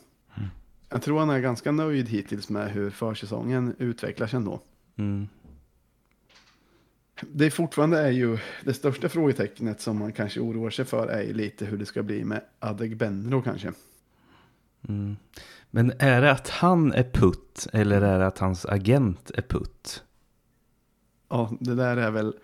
Jag 0.88 1.02
tror 1.02 1.18
han 1.18 1.30
är 1.30 1.40
ganska 1.40 1.72
nöjd 1.72 2.08
hittills 2.08 2.48
med 2.48 2.70
hur 2.70 2.90
försäsongen 2.90 3.74
utvecklar 3.78 4.26
sig 4.26 4.36
ändå. 4.36 4.60
mm, 4.96 5.28
Det 7.20 7.46
är 7.46 7.50
fortfarande 7.50 7.98
är 7.98 8.10
ju 8.10 8.38
det 8.64 8.74
största 8.74 9.08
frågetecknet 9.08 9.80
som 9.80 9.98
man 9.98 10.12
kanske 10.12 10.40
oroar 10.40 10.70
sig 10.70 10.84
för 10.84 11.06
är 11.08 11.34
lite 11.34 11.64
hur 11.64 11.78
det 11.78 11.86
ska 11.86 12.02
bli 12.02 12.24
med 12.24 12.42
Adegbenro 12.58 13.42
kanske. 13.42 13.72
mm. 14.88 15.16
Men 15.70 15.92
är 15.98 16.20
det 16.22 16.30
att 16.30 16.48
han 16.48 16.92
är 16.92 17.10
putt 17.12 17.66
eller 17.72 18.02
är 18.02 18.18
det 18.18 18.26
att 18.26 18.38
hans 18.38 18.66
agent 18.66 19.30
är 19.34 19.42
putt? 19.42 20.04
Ja, 21.28 21.52
det 21.60 21.74
där 21.74 21.96
är 21.96 22.10
väl, 22.10 22.34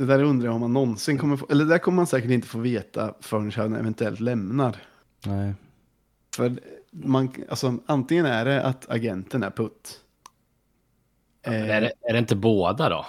det 0.00 0.06
där 0.06 0.22
undrar 0.22 0.46
jag 0.46 0.54
om 0.54 0.60
man 0.60 0.72
någonsin 0.72 1.18
kommer 1.18 1.36
få, 1.36 1.46
eller 1.50 1.64
det 1.64 1.70
där 1.70 1.78
kommer 1.78 1.96
man 1.96 2.06
säkert 2.06 2.30
inte 2.30 2.48
få 2.48 2.58
veta 2.58 3.14
förrän 3.20 3.50
han 3.50 3.76
eventuellt 3.76 4.20
lämnar. 4.20 4.76
Nej. 5.26 5.54
För 6.36 6.60
man, 6.90 7.34
alltså, 7.48 7.78
antingen 7.86 8.26
är 8.26 8.44
det 8.44 8.62
att 8.62 8.90
agenten 8.90 9.42
är 9.42 9.50
putt. 9.50 10.00
Men 11.46 11.54
Eh, 11.54 11.70
är, 11.70 11.80
det, 11.80 11.92
är 12.02 12.12
det 12.12 12.18
inte 12.18 12.36
båda 12.36 12.88
då? 12.88 13.06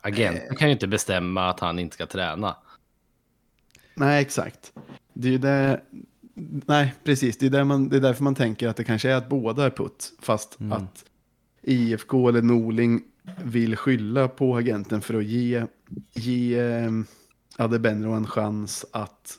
Agenten 0.00 0.56
kan 0.56 0.68
ju 0.68 0.72
inte 0.72 0.86
bestämma 0.86 1.48
att 1.48 1.60
han 1.60 1.78
inte 1.78 1.94
ska 1.94 2.06
träna. 2.06 2.56
Nej, 3.94 4.22
exakt. 4.22 4.72
Det 5.12 5.28
är 5.28 5.32
ju 5.32 5.38
det, 5.38 5.80
nej, 6.66 6.94
precis. 7.04 7.38
Det 7.38 7.46
är, 7.46 7.50
där 7.50 7.64
man, 7.64 7.88
det 7.88 7.96
är 7.96 8.00
därför 8.00 8.24
man 8.24 8.34
tänker 8.34 8.68
att 8.68 8.76
det 8.76 8.84
kanske 8.84 9.10
är 9.10 9.16
att 9.16 9.28
båda 9.28 9.64
är 9.66 9.70
putt. 9.70 10.12
Fast 10.22 10.60
Mm. 10.60 10.72
att 10.72 11.04
IFK 11.62 12.28
eller 12.28 12.42
Norling 12.42 13.02
vill 13.44 13.76
skylla 13.76 14.28
på 14.28 14.56
agenten 14.56 15.00
för 15.00 15.14
att 15.14 15.24
ge, 15.24 15.64
ge 16.14 16.58
eh, 16.58 16.90
Adebenro 17.56 18.12
en 18.12 18.26
chans 18.26 18.84
att 18.92 19.38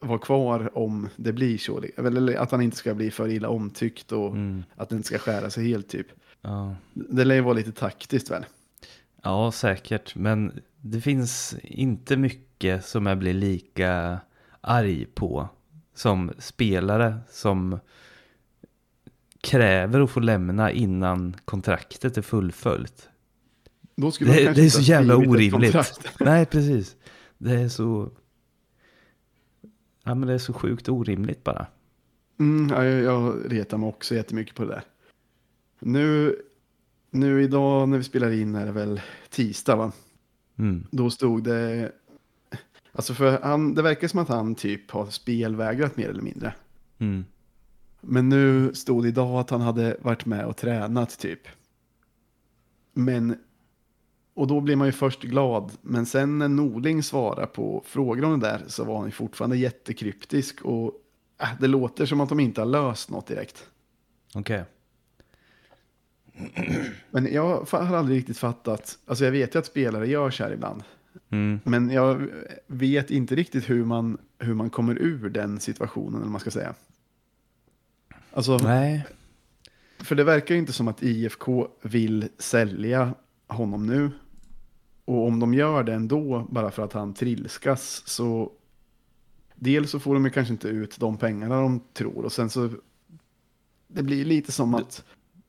vara 0.00 0.18
kvar 0.18 0.78
om 0.78 1.08
det 1.16 1.32
blir 1.32 1.58
så. 1.58 1.82
Eller 1.96 2.36
att 2.36 2.50
han 2.50 2.62
inte 2.62 2.76
ska 2.76 2.94
bli 2.94 3.10
för 3.10 3.28
illa 3.28 3.48
omtyckt 3.48 4.12
och 4.12 4.30
Mm. 4.30 4.64
att 4.76 4.88
det 4.88 4.96
inte 4.96 5.08
ska 5.08 5.18
skära 5.18 5.50
sig 5.50 5.68
helt 5.68 5.88
typ. 5.88 6.06
Ja. 6.40 6.76
Det 6.92 7.24
lär 7.24 7.34
ju 7.34 7.40
vara 7.40 7.54
lite 7.54 7.72
taktiskt 7.72 8.30
väl? 8.30 8.44
ja, 9.22 9.52
säkert. 9.52 10.14
Men 10.14 10.60
det 10.80 11.00
finns 11.00 11.54
inte 11.62 12.16
mycket 12.16 12.84
som 12.84 13.06
jag 13.06 13.18
blir 13.18 13.34
lika 13.34 14.20
arg 14.60 15.04
på 15.14 15.48
som 15.94 16.32
spelare 16.38 17.18
som 17.30 17.78
kräver 19.42 20.00
att 20.00 20.10
få 20.10 20.20
lämna 20.20 20.70
innan 20.70 21.36
kontraktet 21.44 22.18
är 22.18 22.22
fullföljt. 22.22 23.08
Det, 23.94 24.52
det 24.54 24.64
är 24.64 24.68
så 24.68 24.80
jävla 24.80 25.16
orimligt. 25.16 25.76
Nej, 26.20 26.46
precis. 26.46 26.96
Det 27.38 27.52
är 27.52 27.68
så... 27.68 28.10
Ja, 30.04 30.14
men 30.14 30.28
det 30.28 30.34
är 30.34 30.38
så 30.38 30.52
sjukt 30.52 30.88
orimligt 30.88 31.44
bara. 31.44 31.66
Mm, 32.40 32.68
ja, 32.68 32.84
jag, 32.84 33.02
jag 33.02 33.52
retar 33.52 33.78
mig 33.78 33.88
också 33.88 34.14
jättemycket 34.14 34.54
på 34.54 34.64
det 34.64 34.68
där. 34.68 34.82
Nu, 35.80 36.36
nu 37.10 37.42
idag 37.42 37.88
när 37.88 37.98
vi 37.98 38.04
spelar 38.04 38.30
in 38.30 38.54
är 38.54 38.66
det 38.66 38.72
väl 38.72 39.00
tisdag 39.30 39.76
va? 39.76 39.92
Mm. 40.58 40.86
Då 40.90 41.10
stod 41.10 41.44
det... 41.44 41.92
Alltså 42.92 43.14
för 43.14 43.40
han, 43.42 43.74
det 43.74 43.82
verkar 43.82 44.08
som 44.08 44.20
att 44.20 44.28
han 44.28 44.54
typ 44.54 44.90
har 44.90 45.06
spelvägrat 45.06 45.96
mer 45.96 46.08
eller 46.08 46.22
mindre. 46.22 46.54
Mm. 46.98 47.24
Men 48.04 48.28
nu 48.28 48.74
stod 48.74 49.04
det 49.04 49.08
idag 49.08 49.40
att 49.40 49.50
han 49.50 49.60
hade 49.60 49.96
varit 50.00 50.26
med 50.26 50.46
och 50.46 50.56
tränat 50.56 51.18
typ. 51.18 51.40
Men... 52.92 53.36
Och 54.34 54.46
då 54.46 54.60
blir 54.60 54.76
man 54.76 54.88
ju 54.88 54.92
först 54.92 55.22
glad. 55.22 55.72
Men 55.82 56.06
sen 56.06 56.38
när 56.38 56.48
Norling 56.48 57.02
svarar 57.02 57.46
på 57.46 57.82
frågor 57.86 58.24
om 58.24 58.40
det 58.40 58.46
där 58.46 58.62
så 58.66 58.84
var 58.84 58.96
han 58.96 59.06
ju 59.06 59.12
fortfarande 59.12 59.56
jättekryptisk. 59.56 60.62
Och 60.62 60.92
äh, 61.40 61.48
det 61.60 61.66
låter 61.66 62.06
som 62.06 62.20
att 62.20 62.28
de 62.28 62.40
inte 62.40 62.60
har 62.60 62.66
löst 62.66 63.10
något 63.10 63.26
direkt. 63.26 63.66
Okej. 64.34 64.64
Men 67.10 67.32
jag 67.32 67.66
har 67.70 67.96
aldrig 67.96 68.18
riktigt 68.18 68.38
fattat. 68.38 68.98
Alltså 69.06 69.24
jag 69.24 69.32
vet 69.32 69.54
ju 69.54 69.58
att 69.58 69.66
spelare 69.66 70.08
gör 70.08 70.30
så 70.30 70.44
här 70.44 70.52
ibland. 70.52 70.82
Mm. 71.30 71.60
Men 71.64 71.90
jag 71.90 72.28
vet 72.66 73.10
inte 73.10 73.34
riktigt 73.34 73.70
hur 73.70 73.84
man, 73.84 74.18
hur 74.38 74.54
man 74.54 74.70
kommer 74.70 75.02
ur 75.02 75.30
den 75.30 75.60
situationen, 75.60 76.20
eller 76.20 76.30
man 76.30 76.40
ska 76.40 76.50
säga. 76.50 76.74
Alltså, 78.34 78.56
Nej. 78.58 79.06
för 79.98 80.14
det 80.14 80.24
verkar 80.24 80.54
ju 80.54 80.60
inte 80.60 80.72
som 80.72 80.88
att 80.88 81.02
IFK 81.02 81.68
vill 81.82 82.28
sälja 82.38 83.14
honom 83.46 83.86
nu. 83.86 84.10
Och 85.04 85.26
om 85.26 85.40
de 85.40 85.54
gör 85.54 85.82
det 85.82 85.94
ändå, 85.94 86.46
bara 86.50 86.70
för 86.70 86.82
att 86.82 86.92
han 86.92 87.14
trilskas, 87.14 88.02
så... 88.06 88.52
Dels 89.54 89.90
så 89.90 90.00
får 90.00 90.14
de 90.14 90.24
ju 90.24 90.30
kanske 90.30 90.52
inte 90.52 90.68
ut 90.68 90.98
de 91.00 91.16
pengarna 91.16 91.60
de 91.60 91.80
tror, 91.92 92.24
och 92.24 92.32
sen 92.32 92.50
så... 92.50 92.70
Det 93.88 94.02
blir 94.02 94.24
lite 94.24 94.52
som 94.52 94.74
att 94.74 95.04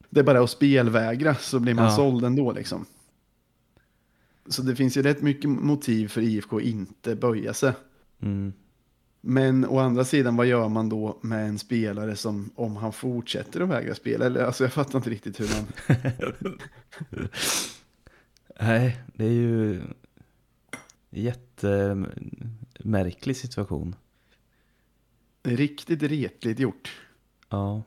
det 0.10 0.20
är 0.20 0.24
bara 0.24 0.44
att 0.44 0.50
spelvägra, 0.50 1.36
så 1.36 1.60
blir 1.60 1.74
man 1.74 1.86
Ja. 1.86 1.96
såld 1.96 2.26
ändå 2.26 2.52
liksom. 2.52 2.86
Så 4.48 4.62
det 4.62 4.76
finns 4.76 4.98
ju 4.98 5.02
rätt 5.02 5.22
mycket 5.22 5.50
motiv 5.50 6.08
för 6.08 6.22
IFK 6.22 6.58
att 6.58 6.64
inte 6.64 7.16
böja 7.16 7.54
sig. 7.54 7.74
Mm. 8.22 8.54
Men 9.26 9.66
å 9.66 9.80
andra 9.80 10.06
sidan, 10.06 10.36
vad 10.36 10.46
gör 10.46 10.70
man 10.70 10.90
då 10.90 11.18
med 11.22 11.48
en 11.48 11.60
spelare 11.60 12.16
som, 12.16 12.52
om 12.56 12.76
han 12.76 12.94
fortsätter 12.94 13.62
att 13.62 13.70
vägra 13.70 13.96
spela? 13.96 14.26
Eller, 14.26 14.44
alltså 14.44 14.64
jag 14.64 14.74
fattar 14.74 15.00
inte 15.00 15.10
riktigt 15.10 15.40
hur 15.40 15.50
man... 15.56 15.68
Nej, 18.60 19.02
det 19.14 19.26
är 19.26 19.32
ju 19.32 19.82
jättemärklig 21.10 23.38
situation. 23.38 23.96
Riktigt 25.44 26.04
retligt 26.04 26.60
gjort. 26.60 27.02
Ja. 27.50 27.84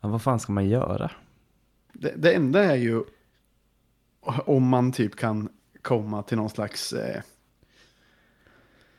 ja. 0.00 0.08
Vad 0.08 0.22
fan 0.22 0.40
ska 0.40 0.52
man 0.52 0.68
göra? 0.68 1.10
Det, 1.92 2.14
det 2.16 2.32
enda 2.32 2.64
är 2.64 2.76
ju 2.76 3.04
om 4.46 4.68
man 4.68 4.92
typ 4.92 5.16
kan 5.16 5.48
komma 5.82 6.22
till 6.22 6.36
någon 6.36 6.50
slags 6.50 6.92
eh, 6.92 7.22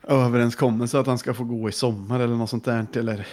överenskommelse 0.08 1.00
att 1.00 1.08
han 1.08 1.18
ska 1.18 1.34
få 1.34 1.44
gå 1.44 1.70
i 1.70 1.72
sommar 1.72 2.20
eller 2.20 2.36
något 2.36 2.50
sånt 2.50 2.66
där. 2.66 2.86
Eller, 2.94 3.28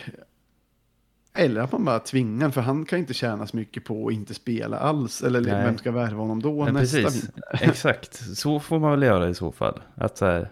eller 1.34 1.60
att 1.60 1.72
man 1.72 1.84
bara 1.84 1.98
tvingar, 1.98 2.50
för 2.50 2.60
han 2.60 2.84
kan 2.84 2.98
inte 2.98 3.14
tjäna 3.14 3.46
så 3.46 3.56
mycket 3.56 3.84
på 3.84 4.06
att 4.06 4.12
inte 4.12 4.34
spela 4.34 4.78
alls. 4.78 5.22
Eller 5.22 5.40
Nej. 5.40 5.64
vem 5.64 5.78
ska 5.78 5.92
värva 5.92 6.20
honom 6.20 6.42
då 6.42 6.64
Men 6.64 6.74
nästa 6.74 7.02
precis, 7.02 7.24
vinter? 7.24 7.42
exakt. 7.60 8.36
Så 8.36 8.60
får 8.60 8.78
man 8.78 8.90
väl 8.90 9.02
göra 9.02 9.28
i 9.28 9.34
så 9.34 9.52
fall. 9.52 9.82
Att 9.94 10.18
så 10.18 10.24
här, 10.26 10.50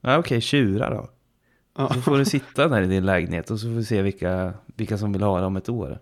ja 0.00 0.18
okej, 0.18 0.40
tjura 0.40 0.90
då. 0.90 1.08
Ja. 1.76 1.94
Så 1.94 2.00
får 2.00 2.18
du 2.18 2.24
sitta 2.24 2.68
där 2.68 2.82
i 2.82 2.86
din 2.86 3.06
lägenhet 3.06 3.50
och 3.50 3.60
så 3.60 3.66
får 3.66 3.74
vi 3.74 3.84
se 3.84 4.02
vilka, 4.02 4.52
vilka 4.76 4.98
som 4.98 5.12
vill 5.12 5.22
ha 5.22 5.40
det 5.40 5.46
om 5.46 5.56
ett 5.56 5.68
år. 5.68 5.98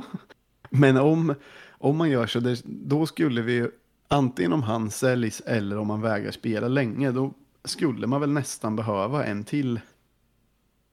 Men 0.70 0.96
om, 0.96 1.34
om 1.70 1.96
man 1.96 2.10
gör 2.10 2.26
så, 2.26 2.56
då 2.64 3.06
skulle 3.06 3.42
vi 3.42 3.68
antingen 4.08 4.52
om 4.52 4.62
han 4.62 4.90
säljs 4.90 5.40
eller 5.40 5.78
om 5.78 5.86
man 5.86 6.00
vägrar 6.00 6.30
spela 6.30 6.68
länge, 6.68 7.10
då 7.10 7.34
skulle 7.68 8.06
man 8.06 8.20
väl 8.20 8.32
nästan 8.32 8.76
behöva 8.76 9.24
en 9.24 9.44
till 9.44 9.80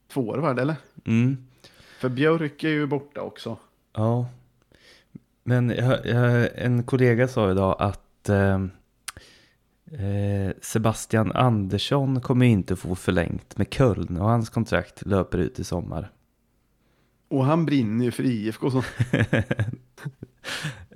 forward, 0.09 0.59
eller? 0.59 0.75
Mm. 1.05 1.37
För 1.99 2.09
Björk 2.09 2.63
är 2.63 2.69
ju 2.69 2.87
borta 2.87 3.21
också. 3.21 3.57
Ja. 3.93 4.29
Men 5.43 5.69
jag, 5.69 6.05
jag, 6.05 6.49
en 6.55 6.83
kollega 6.83 7.27
sa 7.27 7.51
idag 7.51 7.75
att 7.79 8.29
eh, 8.29 8.63
eh, 10.01 10.53
Sebastian 10.61 11.31
Andersson 11.31 12.21
kommer 12.21 12.45
inte 12.45 12.75
få 12.75 12.95
förlängt 12.95 13.57
med 13.57 13.73
Köln 13.73 14.17
och 14.17 14.29
hans 14.29 14.49
kontrakt 14.49 15.05
löper 15.05 15.37
ut 15.37 15.59
i 15.59 15.63
sommar. 15.63 16.11
Och 17.27 17.45
han 17.45 17.65
brinner 17.65 18.05
ju 18.05 18.11
för 18.11 18.23
IFK. 18.23 18.71
Så. 18.71 18.83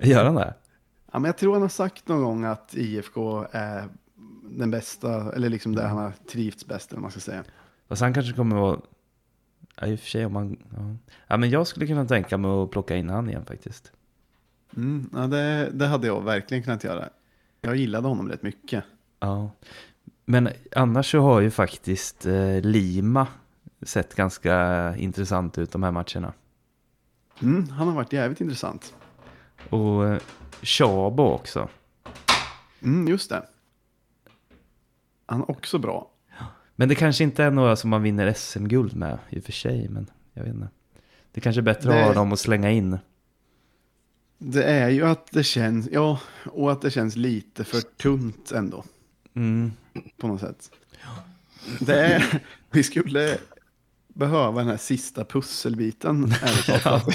Gör 0.00 0.24
han 0.24 0.34
det? 0.34 0.54
Ja, 1.12 1.18
men 1.18 1.24
jag 1.24 1.38
tror 1.38 1.52
han 1.52 1.62
har 1.62 1.68
sagt 1.68 2.08
någon 2.08 2.22
gång 2.22 2.44
att 2.44 2.74
IFK 2.74 3.46
är 3.50 3.88
den 4.50 4.70
bästa, 4.70 5.32
eller 5.32 5.48
liksom 5.48 5.74
där 5.74 5.86
han 5.88 5.98
har 5.98 6.12
trivts 6.30 6.66
bäst, 6.66 6.92
eller 6.92 7.00
man 7.00 7.10
ska 7.10 7.20
säga. 7.20 7.44
Fast 7.88 8.02
han 8.02 8.14
kanske 8.14 8.32
kommer 8.32 8.56
vara... 8.56 8.80
Ja, 9.80 9.86
i 9.86 9.94
och 9.94 10.00
för 10.00 10.08
sig 10.08 10.26
om 10.26 10.32
man... 10.32 10.56
Ja. 10.76 10.96
ja, 11.26 11.36
men 11.36 11.50
jag 11.50 11.66
skulle 11.66 11.86
kunna 11.86 12.06
tänka 12.06 12.38
mig 12.38 12.50
att 12.50 12.70
plocka 12.70 12.96
in 12.96 13.10
han 13.10 13.28
igen 13.28 13.44
faktiskt. 13.46 13.92
Mm, 14.76 15.10
ja, 15.12 15.26
det, 15.26 15.70
det 15.72 15.86
hade 15.86 16.06
jag 16.06 16.24
verkligen 16.24 16.62
kunnat 16.62 16.84
göra. 16.84 17.08
Jag 17.60 17.76
gillade 17.76 18.08
honom 18.08 18.28
rätt 18.28 18.42
mycket. 18.42 18.84
Ja. 19.20 19.50
Men 20.24 20.48
annars 20.76 21.10
så 21.10 21.20
har 21.20 21.40
ju 21.40 21.50
faktiskt 21.50 22.26
eh, 22.26 22.60
Lima 22.60 23.26
sett 23.82 24.14
ganska 24.14 24.96
intressant 24.96 25.58
ut 25.58 25.72
de 25.72 25.82
här 25.82 25.92
matcherna. 25.92 26.32
Mm, 27.42 27.68
han 27.68 27.88
har 27.88 27.94
varit 27.94 28.12
jävligt 28.12 28.40
intressant. 28.40 28.94
Och 29.70 30.06
eh, 30.06 30.20
Chabo 30.62 31.22
också. 31.22 31.68
Mm, 32.82 33.08
just 33.08 33.30
det. 33.30 33.42
Han 35.28 35.40
är 35.40 35.50
också 35.50 35.78
bra. 35.78 36.10
Men 36.76 36.88
det 36.88 36.94
kanske 36.94 37.24
inte 37.24 37.44
är 37.44 37.50
några 37.50 37.76
som 37.76 37.90
man 37.90 38.02
vinner 38.02 38.32
SM-guld 38.32 38.96
med 38.96 39.18
i 39.30 39.38
och 39.40 39.44
för 39.44 39.52
sig, 39.52 39.88
men 39.88 40.10
jag 40.34 40.42
vet 40.44 40.54
inte. 40.54 40.68
Det 41.32 41.40
kanske 41.40 41.60
är 41.60 41.62
bättre 41.62 41.90
Det- 41.92 42.00
att 42.00 42.06
ha 42.06 42.14
dem 42.14 42.32
att 42.32 42.40
slänga 42.40 42.70
in. 42.70 42.98
Det 44.38 44.64
är 44.64 44.88
ju 44.88 45.06
att 45.06 45.32
det 45.32 45.44
känns, 45.44 45.88
ja, 45.92 46.20
och 46.44 46.72
att 46.72 46.82
det 46.82 46.90
känns 46.90 47.16
lite 47.16 47.64
för 47.64 47.80
tunt 47.80 48.52
ändå, 48.52 48.84
Mm. 49.34 49.72
på 50.16 50.28
något 50.28 50.40
sätt. 50.40 50.70
Det 51.80 52.00
är, 52.00 52.42
vi 52.70 52.82
skulle 52.82 53.38
behöva 54.08 54.58
den 54.60 54.68
här 54.68 54.76
sista 54.76 55.24
pusselbiten. 55.24 56.24
ärligt 56.42 56.82
talat. 56.82 57.14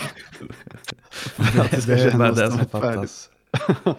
För 1.12 1.62
att 1.62 1.72
det 1.72 1.82
ska 1.82 1.92
Det 1.92 2.12
kännas 2.12 2.38
det 2.38 2.52
som 2.52 2.60
ett 2.60 2.72
färdigt, 2.72 3.30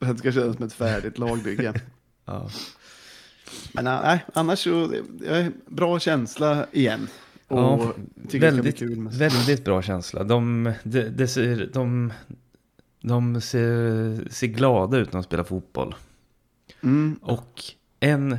för 0.00 0.06
att 0.06 0.12
det 0.12 0.18
ska 0.18 0.32
kännas 0.32 0.56
som 0.56 0.66
ett 0.66 0.72
färdigt 0.72 1.18
lagbygge. 1.18 1.74
Ja. 2.24 2.50
Men 3.72 3.84
nej, 3.84 4.24
annars 4.34 4.58
så, 4.58 4.92
är 5.24 5.52
bra 5.66 5.98
känsla 5.98 6.66
igen. 6.72 7.08
Och 7.48 7.58
Ja, 7.58 7.92
väldigt, 8.32 8.78
kul. 8.78 8.96
Med. 9.00 9.12
väldigt 9.12 9.64
bra 9.64 9.82
känsla. 9.82 10.24
De, 10.24 10.72
de, 10.82 11.02
de, 11.02 11.26
ser, 11.26 11.70
de, 11.72 12.12
de 13.00 13.40
ser, 13.40 14.28
ser 14.30 14.46
glada 14.46 14.98
ut 14.98 15.12
när 15.12 15.20
de 15.20 15.22
spelar 15.22 15.44
fotboll. 15.44 15.94
Mm, 16.82 17.18
Och 17.22 17.62
en, 18.00 18.38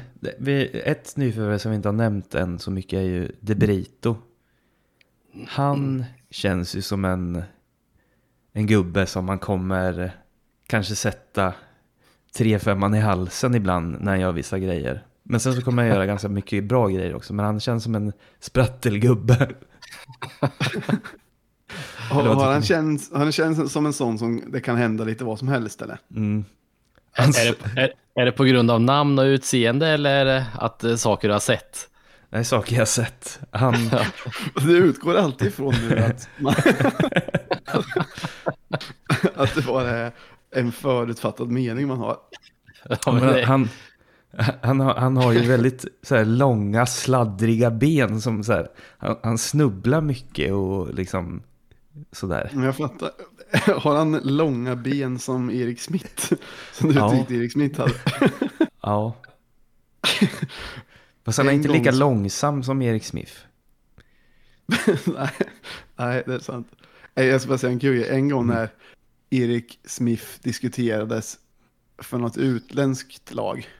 ett 0.73 1.17
nyförvärv 1.17 1.57
som 1.57 1.71
vi 1.71 1.75
inte 1.75 1.87
har 1.87 1.93
nämnt 1.93 2.35
än 2.35 2.59
så 2.59 2.71
mycket 2.71 2.97
är 2.97 3.01
ju 3.03 3.31
De 3.39 3.55
Brito. 3.55 4.15
Han 5.47 6.05
känns 6.29 6.75
ju 6.75 6.81
som 6.81 7.05
en, 7.05 7.43
en 8.53 8.67
gubbe 8.67 9.05
som 9.05 9.25
man 9.25 9.39
kommer 9.39 10.11
kanske 10.67 10.95
sätta 10.95 11.53
tre 12.37 12.59
femman 12.59 12.93
i 12.93 12.99
halsen 12.99 13.55
ibland 13.55 14.01
när 14.01 14.15
gör 14.15 14.31
vissa 14.31 14.59
grejer. 14.59 15.03
Men 15.23 15.39
sen 15.39 15.53
så 15.53 15.61
kommer 15.61 15.83
han 15.83 15.91
göra 15.91 16.05
ganska 16.05 16.29
mycket 16.29 16.63
bra 16.63 16.87
grejer 16.87 17.15
också. 17.15 17.33
Men 17.33 17.45
han 17.45 17.59
känns 17.59 17.83
som 17.83 17.95
en 17.95 18.13
sprattelgubbe. 18.39 19.49
har, 22.09 22.23
har, 22.23 22.51
han 22.51 22.61
känns, 22.61 23.11
har 23.11 23.19
han 23.19 23.31
känns 23.31 23.71
som 23.71 23.85
en 23.85 23.93
sån 23.93 24.19
som 24.19 24.43
det 24.47 24.59
kan 24.59 24.77
hända 24.77 25.03
lite 25.03 25.23
vad 25.23 25.39
som 25.39 25.47
helst 25.47 25.81
eller? 25.81 25.97
Mm. 26.15 26.45
Är, 27.17 27.27
det, 27.27 27.81
är, 27.81 27.93
är 28.15 28.25
det 28.25 28.31
på 28.31 28.43
grund 28.43 28.71
av 28.71 28.81
namn 28.81 29.19
och 29.19 29.23
utseende 29.23 29.87
eller 29.87 30.09
är 30.09 30.25
det 30.25 30.45
att 30.53 30.83
eh, 30.83 30.95
saker 30.95 31.27
du 31.27 31.33
har 31.33 31.39
sett? 31.39 31.89
Det 32.29 32.37
är 32.37 32.43
saker 32.43 32.73
jag 32.73 32.81
har 32.81 32.85
sett. 32.85 33.39
Han, 33.51 33.73
Det 34.65 34.71
utgår 34.71 35.15
alltid 35.15 35.47
ifrån 35.47 35.73
nu 35.89 35.97
att, 35.97 36.29
man, 36.37 36.55
att 39.35 39.55
det 39.55 39.61
bara 39.61 39.89
är 39.89 40.11
en 40.55 40.71
förutfattad 40.71 41.51
mening 41.51 41.87
man 41.87 41.97
har. 41.97 42.17
Ja, 43.05 43.11
men 43.11 43.43
han, 43.43 43.69
han, 44.61 44.79
har, 44.79 44.93
han 44.93 45.17
har 45.17 45.33
ju 45.33 45.39
väldigt 45.39 45.85
så 46.03 46.15
här, 46.15 46.25
långa 46.25 46.85
sladdriga 46.85 47.71
ben 47.71 48.21
som 48.21 48.43
så 48.43 48.53
här, 48.53 48.67
han, 48.97 49.15
han 49.23 49.37
snubblar 49.37 50.01
mycket 50.01 50.51
och 50.53 50.93
liksom 50.93 51.43
sådär. 52.11 52.49
Men 52.53 52.63
jag 52.63 52.77
fattar. 52.77 53.11
Har 53.79 53.95
han 53.97 54.11
långa 54.23 54.75
ben 54.75 55.19
som 55.19 55.49
Erik 55.49 55.81
Smith? 55.81 56.33
Som 56.73 56.89
du 56.89 56.95
Ja. 56.95 57.11
tyckte 57.11 57.33
Erik 57.35 57.51
Smith 57.51 57.79
hade? 57.79 57.93
Ja. 58.81 59.15
Fast 61.25 61.37
han 61.37 61.47
är 61.47 61.51
inte 61.51 61.69
lika 61.69 61.91
så- 61.91 61.99
långsam 61.99 62.63
som 62.63 62.81
Erik 62.81 63.03
Smith. 63.05 63.31
nej, 65.05 65.29
nej, 65.95 66.23
det 66.25 66.33
är 66.33 66.39
sant. 66.39 66.67
Jag 67.13 67.41
ska 67.41 67.47
bara 67.47 67.57
säga 67.57 67.71
en 67.73 67.79
kul. 67.79 68.03
En 68.09 68.29
gång 68.29 68.47
när 68.47 68.69
Erik 69.31 69.79
Smith 69.83 70.25
diskuterades 70.41 71.39
för 71.97 72.17
något 72.17 72.37
utländskt 72.37 73.33
lag. 73.33 73.67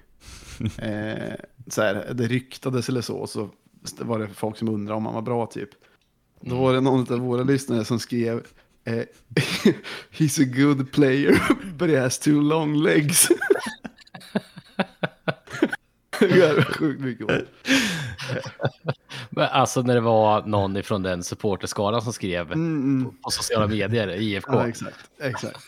Eh, 0.78 1.34
så 1.68 1.82
här, 1.82 2.14
det 2.14 2.28
ryktades 2.28 2.90
eller 2.90 3.02
så, 3.02 3.28
så 3.28 3.50
var 3.98 4.20
det 4.20 4.28
folk 4.28 4.58
som 4.58 4.70
undrade 4.70 4.98
om 4.98 5.06
han 5.06 5.16
var 5.16 5.22
bra 5.22 5.46
typ. 5.46 5.70
Då 6.42 6.56
var 6.56 6.74
det 6.74 6.82
någon 6.82 7.14
av 7.14 7.20
våra 7.20 7.44
lyssnare 7.44 7.86
som 7.86 8.00
skrev 8.00 8.48
eh, 8.84 8.94
He's 10.12 10.42
a 10.42 10.46
good 10.56 10.92
player, 10.92 11.42
but 11.78 11.90
he 11.90 12.00
has 12.00 12.20
too 12.20 12.42
long 12.42 12.76
legs. 12.76 13.28
sjukt 16.78 17.02
mycket 17.02 17.26
ord. 17.26 17.32
men 19.30 19.48
alltså 19.50 19.82
när 19.82 19.94
det 19.96 20.02
var 20.02 20.46
någon 20.46 20.78
ifrån 20.78 21.04
den 21.04 21.24
supporterskaran 21.24 22.02
som 22.02 22.14
skrev 22.14 22.52
Mm, 22.52 22.76
mm. 23.02 23.12
på 23.22 23.32
sociala 23.32 23.68
medier, 23.68 24.08
IFK. 24.08 24.54
Ja, 24.56 24.68
exakt. 24.68 25.10
exakt. 25.20 25.60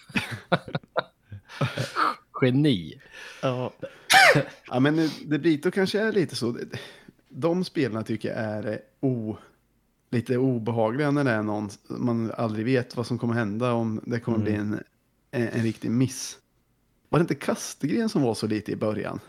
Geni. 2.41 3.01
Ja. 3.41 3.73
ja, 4.67 4.79
men 4.79 5.09
det- 5.25 5.39
Brito 5.39 5.71
kanske 5.71 5.99
är 5.99 6.11
lite 6.11 6.35
så. 6.35 6.57
De 7.29 7.63
spelarna 7.65 8.03
tycker 8.03 8.29
jag 8.29 8.37
är 8.37 8.71
eh, 8.71 8.77
o, 9.01 9.37
lite 10.11 10.37
obehagliga 10.37 11.11
när 11.11 11.23
det 11.23 11.31
är 11.31 11.43
någon 11.43 11.69
man 11.87 12.31
aldrig 12.37 12.65
vet 12.65 12.95
vad 12.97 13.07
som 13.07 13.17
kommer 13.19 13.33
hända 13.33 13.73
om 13.73 14.01
det 14.05 14.19
kommer 14.19 14.37
bli 14.37 14.53
en, 14.55 14.83
en, 15.31 15.47
en 15.47 15.63
riktig 15.63 15.91
miss. 15.91 16.37
Var 17.09 17.19
det 17.19 17.21
inte 17.21 17.35
Kastegren 17.35 18.09
som 18.09 18.21
var 18.21 18.33
så 18.33 18.47
lite 18.47 18.71
i 18.71 18.75
början? 18.75 19.19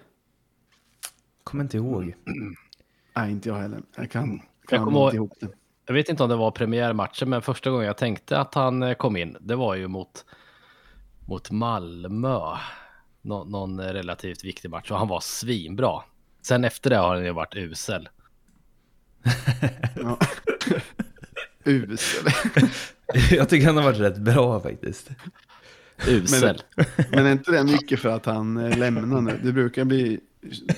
Kommer 1.45 1.65
inte 1.65 1.77
ihåg. 1.77 2.15
Nej, 3.17 3.31
inte 3.31 3.49
jag 3.49 3.57
heller. 3.57 3.83
Jag 3.97 4.11
kan, 4.11 4.31
Jag 4.61 4.69
kan 4.69 4.85
kommer 4.85 4.91
inte 5.05 5.17
ihåg- 5.17 5.31
ihop 5.31 5.33
det. 5.41 5.49
Jag 5.87 5.95
vet 5.95 6.09
inte 6.09 6.23
om 6.23 6.29
det 6.29 6.37
var 6.37 6.51
premiärmatchen, 6.51 7.29
men 7.31 7.43
första 7.43 7.71
gången 7.71 7.87
jag 7.87 7.97
tänkte 7.97 8.39
att 8.39 8.55
han 8.55 8.83
eh, 8.83 8.95
kom 8.95 9.17
in, 9.17 9.37
det 9.41 9.57
var 9.57 9.75
ju 9.75 9.89
mot, 9.89 10.25
mot 11.29 11.51
Malmö. 11.51 12.39
Nå, 13.23 13.45
någon 13.45 13.81
relativt 13.81 14.45
viktig 14.45 14.71
match 14.71 14.91
och 14.91 14.99
han 14.99 15.09
var 15.09 15.21
svinbra. 15.21 16.03
Sen 16.43 16.65
efter 16.65 16.91
det 16.91 16.97
har 16.97 17.15
han 17.15 17.25
ju 17.25 17.31
varit 17.33 17.57
usel. 17.57 18.09
Ja. 19.97 20.19
Usel. 21.65 22.25
Jag 23.31 23.49
tycker 23.49 23.67
han 23.67 23.77
har 23.77 23.85
varit 23.85 23.99
rätt 24.01 24.19
bra 24.19 24.61
faktiskt. 24.61 25.11
Usel. 26.09 26.63
Men 27.11 27.27
är 27.27 27.33
inte 27.33 27.53
det 27.53 27.65
mycket 27.65 28.01
för 28.01 28.09
att 28.09 28.27
han 28.27 28.57
eh, 28.57 28.79
lämnar 28.79 29.21
nu? 29.21 29.41
Du 29.43 29.53
brukar 29.53 29.85
bli, 29.85 30.21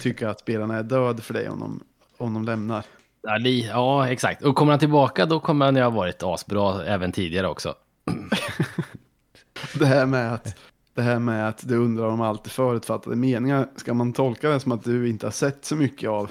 tycka 0.00 0.30
att 0.30 0.40
spelarna 0.40 0.76
är 0.76 0.82
död 0.82 1.22
för 1.22 1.34
dig 1.34 1.48
om 1.48 1.60
de, 1.60 1.84
om 2.18 2.34
de 2.34 2.44
lämnar. 2.44 2.84
Ja, 3.22 3.36
li, 3.36 3.66
ja, 3.68 4.08
exakt. 4.08 4.42
Och 4.42 4.56
kommer 4.56 4.72
han 4.72 4.78
tillbaka 4.78 5.26
då 5.26 5.40
kommer 5.40 5.64
han 5.64 5.76
ju 5.76 5.82
ha 5.82 5.90
varit 5.90 6.22
asbra 6.22 6.84
även 6.84 7.12
tidigare 7.12 7.48
också. 7.48 7.74
Det 9.78 9.86
här 9.86 10.06
med 10.06 10.34
att, 10.34 10.56
det 10.94 11.02
här 11.02 11.18
med 11.18 11.48
att 11.48 11.68
du 11.68 11.76
undrar 11.76 12.06
om 12.06 12.20
allt 12.20 12.46
är 12.46 12.50
förutfattade 12.50 13.16
meningar, 13.16 13.68
ska 13.76 13.94
man 13.94 14.12
tolka 14.12 14.48
det 14.50 14.60
som 14.60 14.72
att 14.72 14.84
du 14.84 15.08
inte 15.08 15.26
har 15.26 15.30
sett 15.30 15.64
så 15.64 15.76
mycket 15.76 16.10
av, 16.10 16.30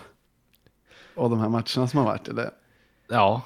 av 1.16 1.30
de 1.30 1.40
här 1.40 1.50
matcherna 1.50 1.88
som 1.88 1.98
har 2.00 2.04
varit? 2.04 2.28
Eller 2.28 2.50
Ja, 3.10 3.42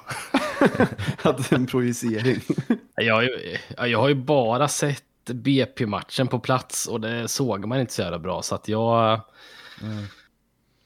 att 1.22 1.36
det 1.38 1.52
är 1.52 1.54
en 1.56 1.66
projicering? 1.66 2.40
jag, 2.96 3.14
har 3.14 3.22
ju- 3.22 3.56
jag 3.90 3.98
har 3.98 4.08
ju 4.08 4.14
bara 4.14 4.68
sett 4.68 5.04
BP-matchen 5.32 6.28
på 6.28 6.38
plats 6.38 6.86
och 6.86 7.00
det 7.00 7.28
såg 7.28 7.66
man 7.66 7.80
inte 7.80 7.92
så 7.92 8.02
jävla 8.02 8.18
bra. 8.18 8.42
Så 8.42 8.54
att 8.54 8.68
jag, 8.68 9.20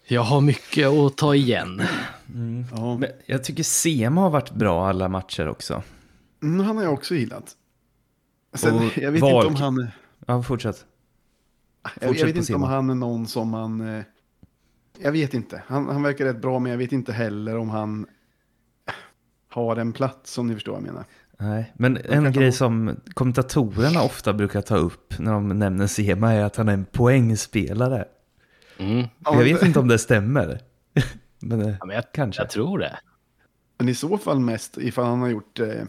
jag 0.09 0.22
har 0.22 0.40
mycket 0.40 0.88
att 0.88 1.16
ta 1.16 1.35
igen. 1.35 1.83
Ja, 2.76 2.96
Men 2.98 3.09
jag 3.26 3.44
tycker 3.44 3.62
Sema 3.62 4.20
har 4.20 4.30
varit 4.30 4.50
bra 4.50 4.88
alla 4.88 5.09
matcher 5.09 5.48
också. 5.48 5.83
mm, 6.42 6.66
han 6.66 6.76
har 6.76 6.85
jag 6.85 6.92
också 6.92 7.14
gillat. 7.14 7.52
Sen, 8.54 8.74
Och 8.74 8.98
jag 8.98 9.12
vet 9.12 9.22
Valk- 9.22 9.35
inte 9.35 9.46
om 9.46 9.54
han... 9.76 9.87
Ja, 10.26 10.42
fortsätt. 10.42 10.85
Jag, 11.83 11.90
jag 12.00 12.09
Fortsätt 12.09 12.22
vet 12.28 12.28
inte 12.28 12.38
om 12.40 12.44
Simon. 12.61 12.68
han 12.70 12.90
är 12.90 12.94
någon 12.94 13.26
som 13.26 13.48
man... 13.48 13.80
eh, 13.98 14.04
Jag 14.98 15.12
vet 15.12 15.35
inte. 15.35 15.62
Han, 15.66 15.88
han 15.88 16.02
verkar 16.02 16.24
rätt 16.24 16.40
bra, 16.42 16.59
men 16.59 16.70
jag 16.72 16.78
vet 16.78 16.92
inte 16.92 17.12
heller 17.12 17.57
om 17.57 17.70
han 17.70 18.07
har 19.50 19.76
en 19.76 19.92
plats, 19.92 20.38
om 20.38 20.46
ni 20.46 20.54
förstår 20.54 20.72
vad 20.72 20.80
jag 20.83 20.87
menar. 20.87 21.04
Nej, 21.38 21.72
men 21.76 21.96
en 22.04 22.33
grej 22.33 22.50
ta- 22.50 22.57
som 22.57 22.96
kommentatorerna 23.14 24.02
ofta 24.02 24.33
brukar 24.33 24.61
ta 24.62 24.76
upp 24.76 25.18
när 25.18 25.33
de 25.33 25.48
nämner 25.48 25.87
Sema 25.87 26.33
är 26.33 26.44
att 26.44 26.57
han 26.57 26.68
är 26.68 26.72
en 26.72 26.85
poängspelare. 26.85 28.04
Mm. 28.78 29.06
Ja, 29.24 29.34
jag 29.34 29.44
vet 29.44 29.62
inte 29.62 29.78
om 29.78 29.88
det 29.88 29.98
stämmer. 29.98 30.60
men, 31.40 31.60
eh, 31.60 31.74
Ja, 31.80 31.87
men 31.87 31.96
jag, 31.96 32.04
kanske. 32.12 32.42
jag 32.42 32.50
tror 32.50 32.78
det. 32.78 32.98
Men 33.78 33.88
i 33.88 33.94
så 33.94 34.18
fall 34.18 34.40
mest 34.40 34.78
ifall 34.78 35.04
han 35.04 35.20
har 35.20 35.28
gjort... 35.28 35.60
Eh, 35.60 35.82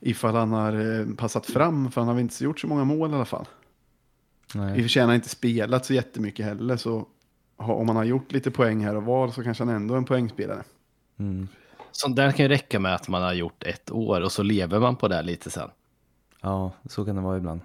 ifall 0.00 0.34
han 0.34 0.52
har 0.52 1.00
eh, 1.00 1.06
passat 1.16 1.46
fram, 1.46 1.90
för 1.90 2.00
han 2.00 2.08
har 2.08 2.14
väl 2.14 2.22
inte 2.22 2.44
gjort 2.44 2.60
så 2.60 2.66
många 2.66 2.84
mål 2.84 3.10
i 3.10 3.14
alla 3.14 3.24
fall. 3.24 3.46
I 4.54 4.58
och 4.58 4.62
Nej. 4.62 4.82
för 4.82 4.88
sig 4.88 5.02
har 5.02 5.06
han 5.06 5.14
inte 5.14 5.28
spelat 5.28 5.86
så 5.86 5.94
jättemycket 5.94 6.46
heller, 6.46 6.76
så 6.76 7.06
om 7.56 7.88
han 7.88 7.96
har 7.96 8.04
gjort 8.04 8.32
lite 8.32 8.50
poäng 8.50 8.84
här 8.84 8.96
och 8.96 9.02
var 9.02 9.28
så 9.28 9.42
kanske 9.42 9.64
han 9.64 9.74
ändå 9.74 9.94
är 9.94 9.98
en 9.98 10.04
poängspelare. 10.04 10.62
Mm. 11.18 11.48
Sånt 11.92 12.16
där 12.16 12.32
kan 12.32 12.44
ju 12.44 12.48
räcka 12.48 12.80
med 12.80 12.94
att 12.94 13.08
man 13.08 13.22
har 13.22 13.32
gjort 13.32 13.62
ett 13.62 13.90
år 13.90 14.20
och 14.20 14.32
så 14.32 14.42
lever 14.42 14.80
man 14.80 14.96
på 14.96 15.08
det 15.08 15.22
lite 15.22 15.50
sen. 15.50 15.70
Ja, 16.40 16.72
så 16.88 17.04
kan 17.04 17.16
det 17.16 17.22
vara 17.22 17.36
ibland. 17.36 17.60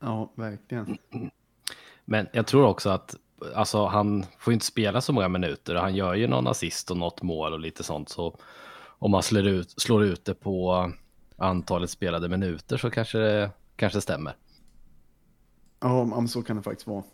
Ja, 0.00 0.32
verkligen. 0.34 0.98
Men 2.04 2.26
jag 2.32 2.46
tror 2.46 2.64
också 2.66 2.90
att 2.90 3.16
alltså, 3.54 3.86
han 3.86 4.26
får 4.38 4.52
inte 4.52 4.66
spela 4.66 5.00
så 5.00 5.12
många 5.12 5.28
minuter 5.28 5.74
och 5.74 5.80
han 5.80 5.94
gör 5.94 6.14
ju 6.14 6.26
någon 6.26 6.46
assist 6.46 6.90
och 6.90 6.96
något 6.96 7.22
mål 7.22 7.52
och 7.52 7.60
lite 7.60 7.82
sånt. 7.82 8.08
Så 8.08 8.38
om 8.84 9.10
man 9.10 9.22
slår 9.22 9.46
ut, 9.46 9.70
slår 9.80 10.04
ut 10.04 10.24
det 10.24 10.34
på 10.34 10.90
antalet 11.36 11.90
spelade 11.90 12.28
minuter 12.28 12.76
så 12.76 12.90
kanske 12.90 13.18
det 13.18 13.50
kanske 13.76 14.00
stämmer. 14.00 14.36
Ja, 15.80 16.04
men 16.04 16.28
så 16.28 16.42
kan 16.42 16.56
det 16.56 16.62
faktiskt 16.62 16.86
vara. 16.86 17.04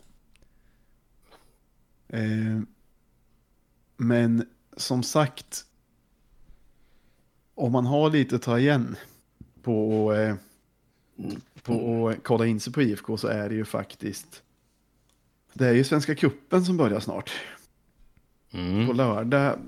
Eh, 2.07 2.59
men 3.97 4.47
som 4.77 5.03
sagt, 5.03 5.65
om 7.55 7.71
man 7.71 7.85
har 7.85 8.09
lite 8.09 8.35
att 8.35 8.41
ta 8.41 8.59
igen 8.59 8.95
på, 9.61 10.13
eh, 10.13 10.35
på 11.63 12.09
att 12.09 12.23
kolla 12.23 12.45
in 12.45 12.59
sig 12.59 12.73
på 12.73 12.81
IFK 12.81 13.17
så 13.17 13.27
är 13.27 13.49
det 13.49 13.55
ju 13.55 13.65
faktiskt, 13.65 14.43
det 15.53 15.67
är 15.67 15.73
ju 15.73 15.83
Svenska 15.83 16.15
Kuppen 16.15 16.65
som 16.65 16.77
börjar 16.77 16.99
snart. 16.99 17.31
På 18.51 18.57
Mm. 18.57 18.95
lördag, 18.95 19.59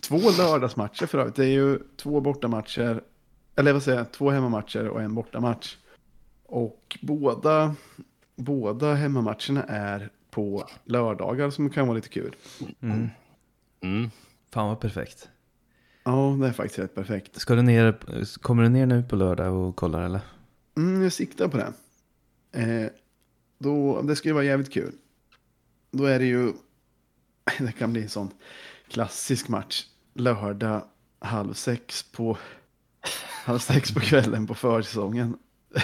två 0.00 0.18
lördagsmatcher 0.38 1.06
för 1.06 1.18
övrigt, 1.18 1.34
det 1.34 1.44
är 1.44 1.48
ju 1.50 1.78
två 1.96 2.20
bortamatcher, 2.20 3.02
eller 3.56 3.72
vad 3.72 3.82
säger 3.82 3.98
jag, 3.98 4.12
två 4.12 4.30
hemmamatcher 4.30 4.88
och 4.88 5.02
en 5.02 5.14
bortamatch. 5.14 5.76
Och 6.46 6.98
båda, 7.02 7.74
båda 8.36 8.94
hemmamatcherna 8.94 9.62
är 9.68 10.10
på 10.30 10.68
lördagar 10.84 11.50
som 11.50 11.70
kan 11.70 11.86
vara 11.86 11.96
lite 11.96 12.08
kul. 12.08 12.36
Mm. 12.80 13.08
Mm. 13.80 14.10
Fan 14.52 14.68
vad 14.68 14.80
perfekt. 14.80 15.28
Ja, 16.04 16.36
det 16.40 16.46
är 16.48 16.52
faktiskt 16.52 16.78
rätt 16.78 16.94
perfekt. 16.94 17.40
Ska 17.40 17.54
du 17.54 17.62
ner, 17.62 17.98
kommer 18.38 18.62
du 18.62 18.68
ner 18.68 18.86
nu 18.86 19.02
på 19.02 19.16
lördag 19.16 19.54
och 19.54 19.76
kollar 19.76 20.02
eller? 20.02 20.20
Mm, 20.76 21.02
jag 21.02 21.12
siktar 21.12 21.48
på 21.48 21.56
det. 21.56 21.72
Eh, 22.52 22.90
då, 23.62 24.02
det 24.02 24.16
skulle 24.16 24.34
vara 24.34 24.44
jävligt 24.44 24.72
kul. 24.72 24.92
Då 25.90 26.04
är 26.04 26.18
det 26.18 26.24
ju, 26.24 26.52
det 27.58 27.72
kan 27.72 27.92
bli 27.92 28.02
en 28.02 28.08
sån 28.08 28.30
klassisk 28.88 29.48
match. 29.48 29.86
Lördag 30.14 30.84
halv 31.18 31.54
sex 31.54 32.02
på, 32.02 32.38
halv 33.44 33.58
sex 33.58 33.94
på 33.94 34.00
kvällen 34.00 34.46
på 34.46 34.54
försäsongen. 34.54 35.38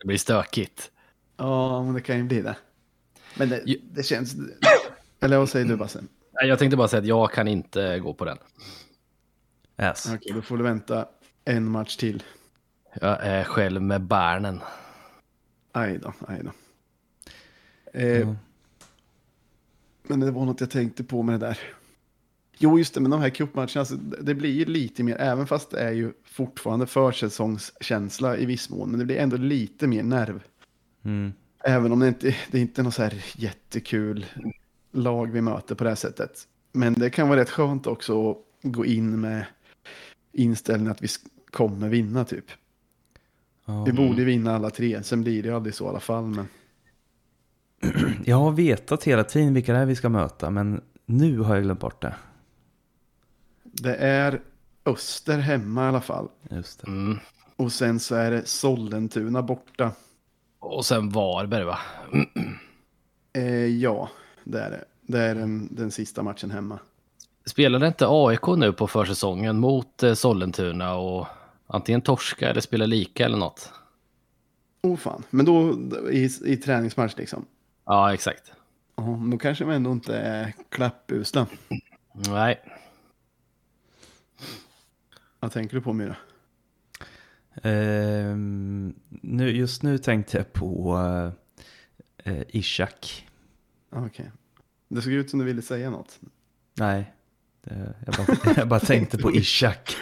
Det 0.00 0.06
blir 0.06 0.18
stökigt. 0.18 0.90
Ja, 1.36 1.82
men 1.82 1.94
det 1.94 2.00
kan 2.00 2.16
ju 2.16 2.22
bli 2.24 2.42
det. 2.42 2.56
Men 3.36 3.48
det, 3.48 3.76
det 3.92 4.02
känns, 4.02 4.36
eller 5.20 5.38
vad 5.38 5.48
säger 5.48 5.66
du 5.66 5.76
Basse? 5.76 6.04
Nej, 6.32 6.48
Jag 6.48 6.58
tänkte 6.58 6.76
bara 6.76 6.88
säga 6.88 7.00
att 7.00 7.06
jag 7.06 7.32
kan 7.32 7.48
inte 7.48 7.98
gå 7.98 8.14
på 8.14 8.24
den. 8.24 8.38
Yes. 9.80 10.06
Okej, 10.14 10.32
då 10.32 10.42
får 10.42 10.56
du 10.56 10.64
vänta 10.64 11.08
en 11.44 11.70
match 11.70 11.96
till. 11.96 12.22
Jag 13.00 13.26
är 13.26 13.44
själv 13.44 13.82
med 13.82 14.00
barnen. 14.00 14.60
Aj 15.78 15.98
då, 15.98 16.12
aj 16.26 16.40
då. 16.44 16.50
Eh, 17.92 18.18
Ja. 18.18 18.36
Men 20.02 20.20
det 20.20 20.30
var 20.30 20.44
något 20.44 20.60
jag 20.60 20.70
tänkte 20.70 21.04
på 21.04 21.22
med 21.22 21.40
det 21.40 21.46
där. 21.46 21.58
Jo, 22.58 22.78
just 22.78 22.94
det, 22.94 23.00
men 23.00 23.10
de 23.10 23.20
här 23.20 23.30
cupmatcherna, 23.30 23.80
alltså, 23.80 23.96
det 23.96 24.34
blir 24.34 24.50
ju 24.50 24.64
lite 24.64 25.02
mer, 25.02 25.16
även 25.16 25.46
fast 25.46 25.70
det 25.70 25.80
är 25.80 25.92
ju 25.92 26.12
fortfarande 26.24 26.86
försäsongskänsla 26.86 28.36
i 28.36 28.46
viss 28.46 28.70
mån, 28.70 28.90
men 28.90 28.98
det 28.98 29.04
blir 29.04 29.16
ändå 29.16 29.36
lite 29.36 29.86
mer 29.86 30.02
nerv. 30.02 30.42
Mm. 31.02 31.32
Även 31.64 31.92
om 31.92 32.00
det 32.00 32.08
inte 32.08 32.36
det 32.50 32.58
är 32.58 32.62
inte 32.62 32.80
är 32.80 32.84
något 32.84 32.94
så 32.94 33.02
här 33.02 33.24
jättekul 33.36 34.26
lag 34.92 35.30
vi 35.30 35.40
möter 35.40 35.74
på 35.74 35.84
det 35.84 35.90
här 35.90 35.94
sättet. 35.94 36.48
Men 36.72 36.94
det 36.94 37.10
kan 37.10 37.28
vara 37.28 37.40
rätt 37.40 37.50
skönt 37.50 37.86
också 37.86 38.30
att 38.30 38.36
gå 38.62 38.84
in 38.86 39.20
med 39.20 39.46
inställningen 40.32 40.92
att 40.92 41.02
vi 41.02 41.08
kommer 41.50 41.88
vinna 41.88 42.24
typ. 42.24 42.44
Ja. 43.68 43.84
Vi 43.84 43.92
borde 43.92 44.24
vinna 44.24 44.54
alla 44.54 44.70
tre, 44.70 45.02
sen 45.02 45.22
blir 45.22 45.42
det 45.42 45.50
aldrig 45.50 45.74
så 45.74 45.84
i 45.84 45.88
alla 45.88 46.00
fall. 46.00 46.24
Men 46.24 46.48
Jag 48.24 48.36
har 48.36 48.52
vetat 48.52 49.04
hela 49.04 49.24
tiden 49.24 49.54
vilka 49.54 49.72
det 49.72 49.78
är 49.78 49.86
vi 49.86 49.96
ska 49.96 50.08
möta, 50.08 50.50
men 50.50 50.80
nu 51.06 51.38
har 51.38 51.54
jag 51.54 51.64
glömt 51.64 51.80
bort 51.80 52.02
det. 52.02 52.14
det 53.62 53.96
är 53.96 54.40
Öster 54.84 55.38
hemma 55.38 55.84
i 55.84 55.88
alla 55.88 56.00
fall. 56.00 56.28
Just 56.50 56.80
det. 56.80 56.86
Mm. 56.86 57.18
Och 57.56 57.72
sen 57.72 58.00
så 58.00 58.14
är 58.14 58.30
det 58.30 58.48
Sollentuna 58.48 59.42
borta. 59.42 59.92
Och 60.58 60.86
sen 60.86 61.10
Varberg 61.10 61.64
va? 61.64 61.78
Eh, 63.32 63.66
ja, 63.66 64.10
det 64.44 64.60
är 64.60 64.70
det. 64.70 64.84
Det 65.02 65.18
är 65.18 65.34
den, 65.34 65.68
den 65.70 65.90
sista 65.90 66.22
matchen 66.22 66.50
hemma. 66.50 66.78
Spelade 67.46 67.86
inte 67.86 68.06
AIK 68.08 68.46
nu 68.46 68.72
på 68.72 68.86
försäsongen 68.86 69.60
mot 69.60 70.02
eh, 70.02 70.14
Sollentuna 70.14 70.94
och 70.94 71.26
antingen 71.68 72.00
torska 72.00 72.50
eller 72.50 72.60
spela 72.60 72.86
lika 72.86 73.24
eller 73.24 73.36
något? 73.38 73.72
Oh 74.82 74.96
fan, 74.96 75.22
men 75.30 75.44
då 75.46 75.72
i, 76.10 76.30
i 76.44 76.56
träningsmatch 76.56 77.16
liksom. 77.16 77.46
Ja, 77.84 78.14
exakt. 78.14 78.52
Ja, 78.96 79.16
men 79.16 79.30
då 79.30 79.38
kanske 79.38 79.64
man 79.64 79.74
ändå 79.74 79.92
inte 79.92 80.16
är 80.18 80.54
klappusla. 80.68 81.46
Nej, 82.12 82.60
Vad 85.40 85.52
tänker 85.52 85.76
du 85.76 85.82
på 85.82 85.92
Myra? 85.92 86.16
Ehm, 87.62 88.94
nu, 89.08 89.50
just 89.50 89.82
nu 89.82 89.98
tänkte 89.98 90.36
jag 90.36 90.52
på 90.52 90.98
eh, 92.24 92.32
eh, 92.34 92.42
Ishak. 92.48 93.28
Okej. 93.90 94.30
Det 94.88 95.02
såg 95.02 95.12
ut 95.12 95.30
som 95.30 95.38
du 95.38 95.44
ville 95.44 95.62
säga 95.62 95.90
något. 95.90 96.20
Nej, 96.74 97.14
jag, 98.06 98.14
bara, 98.16 98.52
jag 98.56 98.68
bara 98.68 98.80
tänkte 98.80 99.18
på 99.18 99.32
Ishak. 99.32 99.96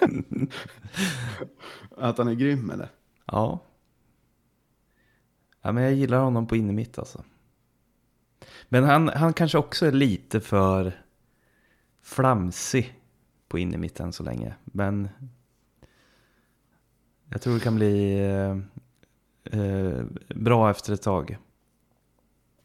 Att 1.96 2.18
han 2.18 2.28
är 2.28 2.34
grym 2.34 2.70
eller? 2.70 2.88
Ja. 3.26 3.60
Ja, 5.62 5.72
men 5.72 5.84
jag 5.84 5.92
gillar 5.92 6.18
honom 6.18 6.46
på 6.46 6.56
innermitt 6.56 6.98
alltså. 6.98 7.24
Men 8.68 8.84
han, 8.84 9.08
han 9.08 9.32
kanske 9.32 9.58
också 9.58 9.86
är 9.86 9.92
lite 9.92 10.40
för 10.40 11.02
flamsig 12.02 13.00
på 13.48 13.58
innermitt 13.58 14.00
än 14.00 14.12
så 14.12 14.22
länge. 14.22 14.54
Men 14.64 15.08
jag 17.28 17.42
tror 17.42 17.54
det 17.54 17.60
kan 17.60 17.74
bli 17.74 18.18
eh, 18.18 18.56
eh, 19.60 20.04
bra 20.28 20.70
efter 20.70 20.92
ett 20.92 21.02
tag. 21.02 21.36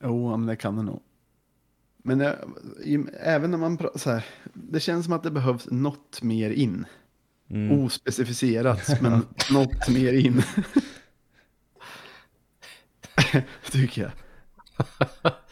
Jo, 0.03 0.37
men 0.37 0.47
det 0.47 0.55
kan 0.55 0.75
det 0.75 0.83
nog. 0.83 1.01
Men 2.07 2.21
eh, 2.21 2.33
i, 2.83 3.05
även 3.19 3.51
när 3.51 3.57
man 3.57 3.77
pratar 3.77 3.99
så 3.99 4.11
här, 4.11 4.25
det 4.53 4.79
känns 4.79 5.05
som 5.05 5.13
att 5.13 5.23
det 5.23 5.31
behövs 5.31 5.67
något 5.71 6.21
mer 6.21 6.49
in. 6.51 6.85
Mm. 7.49 7.79
Ospecificerat, 7.83 9.01
men 9.01 9.25
något 9.51 9.89
mer 9.89 10.13
in. 10.13 10.41
tycker 13.71 14.01
jag. 14.01 14.11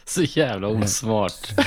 Så 0.05 0.21
jävla 0.23 0.67
osmart. 0.67 1.53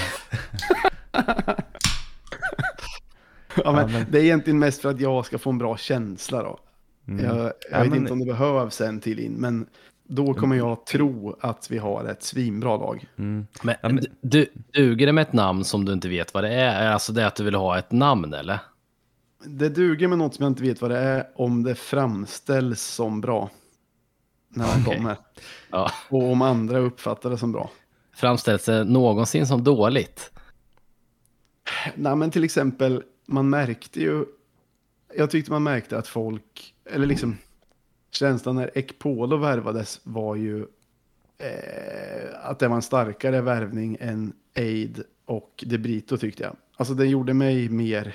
Ja, 3.64 3.72
men, 3.72 3.92
men- 3.92 4.06
Det 4.10 4.18
är 4.18 4.24
egentligen 4.24 4.58
mest 4.58 4.80
för 4.82 4.90
att 4.90 5.00
jag 5.00 5.26
ska 5.26 5.38
få 5.38 5.50
en 5.50 5.58
bra 5.58 5.76
känsla 5.76 6.42
då. 6.42 6.60
Mm. 7.08 7.24
Jag, 7.24 7.36
jag 7.38 7.52
Ja, 7.70 7.78
vet 7.80 7.88
men- 7.90 7.98
inte 7.98 8.12
om 8.12 8.18
det 8.18 8.24
behövs 8.26 8.80
en 8.80 9.00
till 9.00 9.18
in, 9.20 9.32
men 9.32 9.66
då 10.10 10.34
kommer 10.34 10.56
jag 10.56 10.86
tro 10.86 11.36
att 11.40 11.70
vi 11.70 11.78
har 11.78 12.04
ett 12.04 12.22
svinbra 12.22 12.76
lag. 12.76 13.06
Mm. 13.18 13.46
Men, 13.62 13.74
Ja, 13.82 13.88
men- 13.88 14.04
du, 14.20 14.46
duger 14.72 15.06
det 15.06 15.12
med 15.12 15.22
ett 15.22 15.32
namn 15.32 15.64
som 15.64 15.84
du 15.84 15.92
inte 15.92 16.08
vet 16.08 16.34
vad 16.34 16.44
det 16.44 16.54
är? 16.54 16.92
Alltså 16.92 17.12
det 17.12 17.22
är 17.22 17.26
att 17.26 17.36
du 17.36 17.44
vill 17.44 17.54
ha 17.54 17.78
ett 17.78 17.92
namn 17.92 18.34
eller? 18.34 18.58
Det 19.44 19.68
duger 19.68 20.08
med 20.08 20.18
något 20.18 20.34
som 20.34 20.42
jag 20.42 20.50
inte 20.50 20.62
vet 20.62 20.80
vad 20.80 20.90
det 20.90 20.98
är 20.98 21.26
om 21.34 21.62
det 21.62 21.74
framställs 21.74 22.82
som 22.82 23.20
bra. 23.20 23.50
När 24.48 24.64
han 24.64 24.82
Okej. 24.82 24.96
kommer. 24.96 25.16
Ja. 25.70 25.90
Och 26.08 26.30
om 26.32 26.42
andra 26.42 26.78
uppfattar 26.78 27.30
det 27.30 27.38
som 27.38 27.52
bra. 27.52 27.70
Framställs 28.14 28.64
det 28.64 28.84
någonsin 28.84 29.46
som 29.46 29.64
dåligt? 29.64 30.30
Nej, 31.94 32.16
men 32.16 32.30
till 32.30 32.44
exempel, 32.44 33.02
man 33.26 33.50
märkte 33.50 34.00
ju... 34.00 34.24
Jag 35.16 35.30
tyckte 35.30 35.50
man 35.52 35.62
märkte 35.62 35.98
att 35.98 36.08
folk, 36.08 36.74
eller 36.90 37.06
liksom 37.06 37.36
känslan 38.10 38.56
när 38.56 38.78
Ekpolo 38.78 39.36
värvades 39.36 40.00
var 40.02 40.36
ju 40.36 40.66
eh, 41.38 42.28
att 42.42 42.58
det 42.58 42.68
var 42.68 42.76
en 42.76 42.82
starkare 42.82 43.40
värvning 43.40 43.96
än 44.00 44.32
Aid 44.56 45.02
och 45.24 45.64
De 45.66 45.78
Brito 45.78 46.16
tyckte 46.16 46.42
jag. 46.42 46.56
Alltså 46.76 46.94
det 46.94 47.06
gjorde 47.06 47.34
mig 47.34 47.68
mer 47.68 48.14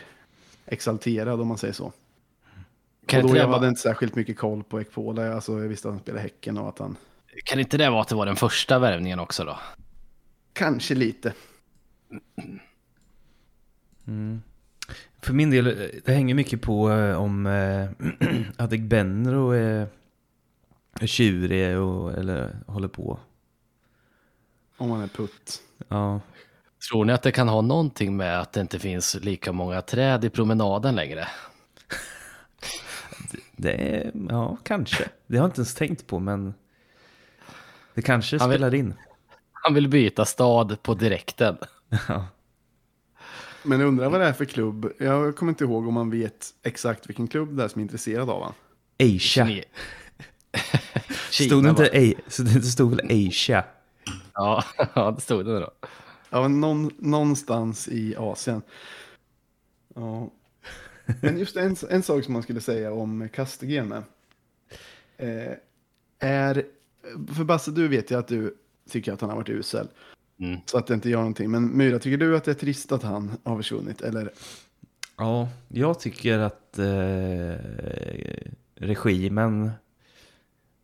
exalterad 0.66 1.42
om 1.42 1.48
man 1.48 1.58
säger 1.58 1.74
så. 1.74 1.92
Kan 3.06 3.24
och 3.24 3.30
då 3.30 3.38
jag 3.38 3.48
hade 3.48 3.68
inte 3.68 3.82
särskilt 3.82 4.16
mycket 4.16 4.38
koll 4.38 4.64
på 4.64 4.82
Ekpolo. 4.82 5.22
Alltså 5.22 5.60
jag 5.62 5.68
visste 5.68 5.88
att 5.88 5.94
han 5.94 6.02
spelade 6.02 6.24
Häcken 6.24 6.58
och 6.58 6.70
att 6.70 6.80
han 6.80 6.96
kan 7.44 7.60
inte 7.60 7.78
det 7.78 7.90
vara 7.90 8.02
att 8.02 8.08
det 8.08 8.16
var 8.16 8.26
den 8.26 8.36
första 8.36 8.80
värvningen 8.80 9.20
också 9.20 9.44
då? 9.44 9.58
kanske 10.54 10.96
lite. 10.96 11.34
Mm. 14.08 14.42
För 15.24 15.34
min 15.34 15.50
del, 15.50 15.68
eh, 15.68 15.88
det 16.06 16.14
hänger 16.14 16.36
mycket 16.36 16.62
på 16.62 16.92
eh, 16.92 17.16
om 17.22 17.46
eh, 17.46 17.90
Adegbenro 18.58 19.52
är, 19.52 19.88
är 21.00 21.08
tjurig 21.08 21.78
och, 21.80 22.14
eller 22.14 22.56
håller 22.68 22.88
på. 22.88 23.20
Om 24.78 24.90
man 24.90 25.02
är 25.02 25.08
putt. 25.08 25.62
Ja, 25.88 26.22
Tror 26.92 27.06
ni 27.06 27.14
att 27.14 27.22
det 27.24 27.32
kan 27.32 27.48
ha 27.48 27.62
någonting 27.62 28.18
med 28.18 28.40
att 28.40 28.54
det 28.54 28.62
inte 28.62 28.80
finns 28.80 29.16
lika 29.16 29.52
många 29.52 29.82
träd 29.82 30.26
i 30.26 30.30
promenaden 30.30 30.96
längre? 30.96 31.28
det 33.58 33.72
är, 33.98 34.12
ja 34.30 34.58
kanske. 34.64 35.10
Det 35.28 35.38
har 35.38 35.44
jag 35.44 35.48
inte 35.48 35.60
ens 35.60 35.76
tänkt 35.76 36.08
på 36.08 36.20
men 36.20 36.54
det 37.94 38.02
kanske 38.02 38.40
Han 38.40 38.50
vill- 38.50 38.58
spelar 38.58 38.76
in. 38.76 38.94
Han 39.52 39.74
vill 39.74 39.88
byta 39.88 40.26
stad 40.26 40.78
på 40.84 40.94
direkten. 40.94 41.58
Ja. 42.08 42.26
Men 43.64 43.80
jag 43.80 43.88
undrar 43.88 44.10
vad 44.10 44.20
det 44.20 44.26
är 44.28 44.34
för 44.34 44.46
klubb. 44.46 44.94
Jag 44.98 45.36
kommer 45.36 45.52
inte 45.52 45.64
ihåg 45.64 45.88
om 45.88 45.94
man 45.94 46.10
vet 46.10 46.54
exakt 46.64 47.10
vilken 47.10 47.28
klubb 47.28 47.58
det 47.58 47.64
är 47.64 47.68
som 47.68 47.80
är 47.80 47.84
intresserad 47.84 48.30
av 48.30 48.40
honom. 48.40 48.54
Asia. 49.00 49.48
Stod 51.32 51.64
det 51.64 51.70
inte, 51.70 52.14
det 52.44 52.62
stod 52.62 52.96
väl 52.96 53.28
Asia? 53.28 53.64
Ja, 54.34 54.64
ja, 54.94 55.12
det 55.12 55.22
stod 55.22 55.46
det 55.46 55.60
då. 55.60 55.72
Ja, 56.30 56.42
men 56.42 56.62
någon, 56.62 56.92
någonstans 56.98 57.88
i 57.88 58.16
Asien. 58.16 58.62
Ja. 59.96 60.32
Men 61.22 61.40
just 61.40 61.56
en, 61.56 61.76
en 61.90 62.04
sak 62.04 62.24
som 62.24 62.34
man 62.34 62.44
skulle 62.44 62.62
säga 62.62 62.94
om 62.94 63.30
Kastegren 63.30 63.88
med, 63.88 64.04
eh, 65.18 65.54
är, 66.20 66.66
för 67.36 67.44
Basse 67.44 67.72
du 67.72 67.88
vet 67.88 68.12
ju 68.12 68.20
att 68.20 68.28
du 68.28 68.58
tycker 68.90 69.14
att 69.14 69.22
han 69.22 69.30
har 69.30 69.38
varit 69.38 69.50
usel. 69.50 69.88
Mm. 70.40 70.60
Så 70.66 70.78
att 70.78 70.88
det 70.88 70.94
inte 70.94 71.10
gör 71.10 71.18
någonting. 71.18 71.52
Men 71.52 71.78
Myra, 71.78 72.00
tycker 72.00 72.18
du 72.18 72.38
att 72.38 72.44
det 72.44 72.52
är 72.52 72.56
trist 72.56 72.92
att 72.92 73.04
han 73.04 73.32
har 73.44 73.58
försvunnit? 73.58 74.02
Eller? 74.02 74.32
Ja, 75.18 75.50
jag 75.68 76.00
tycker 76.00 76.40
att 76.40 76.80
eh, 76.80 77.56
regimen 78.76 79.72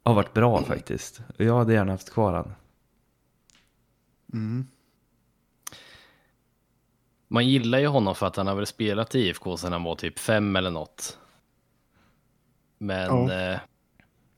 har 0.03 0.13
varit 0.13 0.33
bra 0.33 0.63
faktiskt. 0.63 1.21
Jag 1.37 1.57
hade 1.57 1.73
gärna 1.73 1.91
haft 1.91 2.09
kvar 2.13 2.33
han. 2.33 2.51
Mm. 4.33 4.67
Man 7.27 7.47
gillar 7.47 7.79
ju 7.79 7.87
honom 7.87 8.15
för 8.15 8.25
att 8.27 8.35
han 8.35 8.47
har 8.47 8.55
väl 8.55 8.65
spelat 8.65 9.15
i 9.15 9.19
IFK 9.19 9.57
sedan 9.57 9.71
han 9.71 9.83
var 9.83 9.95
typ 9.95 10.19
fem 10.19 10.55
eller 10.55 10.71
något. 10.71 11.17
Men 12.77 13.27
Ja. 13.27 13.33
eh, 13.53 13.59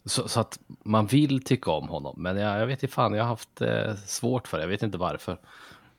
så, 0.05 0.27
så 0.27 0.39
att 0.39 0.59
man 0.83 1.05
vill 1.05 1.43
tycka 1.43 1.71
om 1.71 1.87
honom. 1.87 2.15
Men 2.17 2.37
jag, 2.37 2.61
jag 2.61 2.67
vet 2.67 2.83
inte 2.83 2.93
fan, 2.93 3.13
jag 3.13 3.23
har 3.23 3.29
haft 3.29 3.61
eh, 3.61 3.95
svårt 3.95 4.47
för 4.47 4.57
det. 4.57 4.63
Jag 4.63 4.69
vet 4.69 4.83
inte 4.83 4.97
varför. 4.97 5.37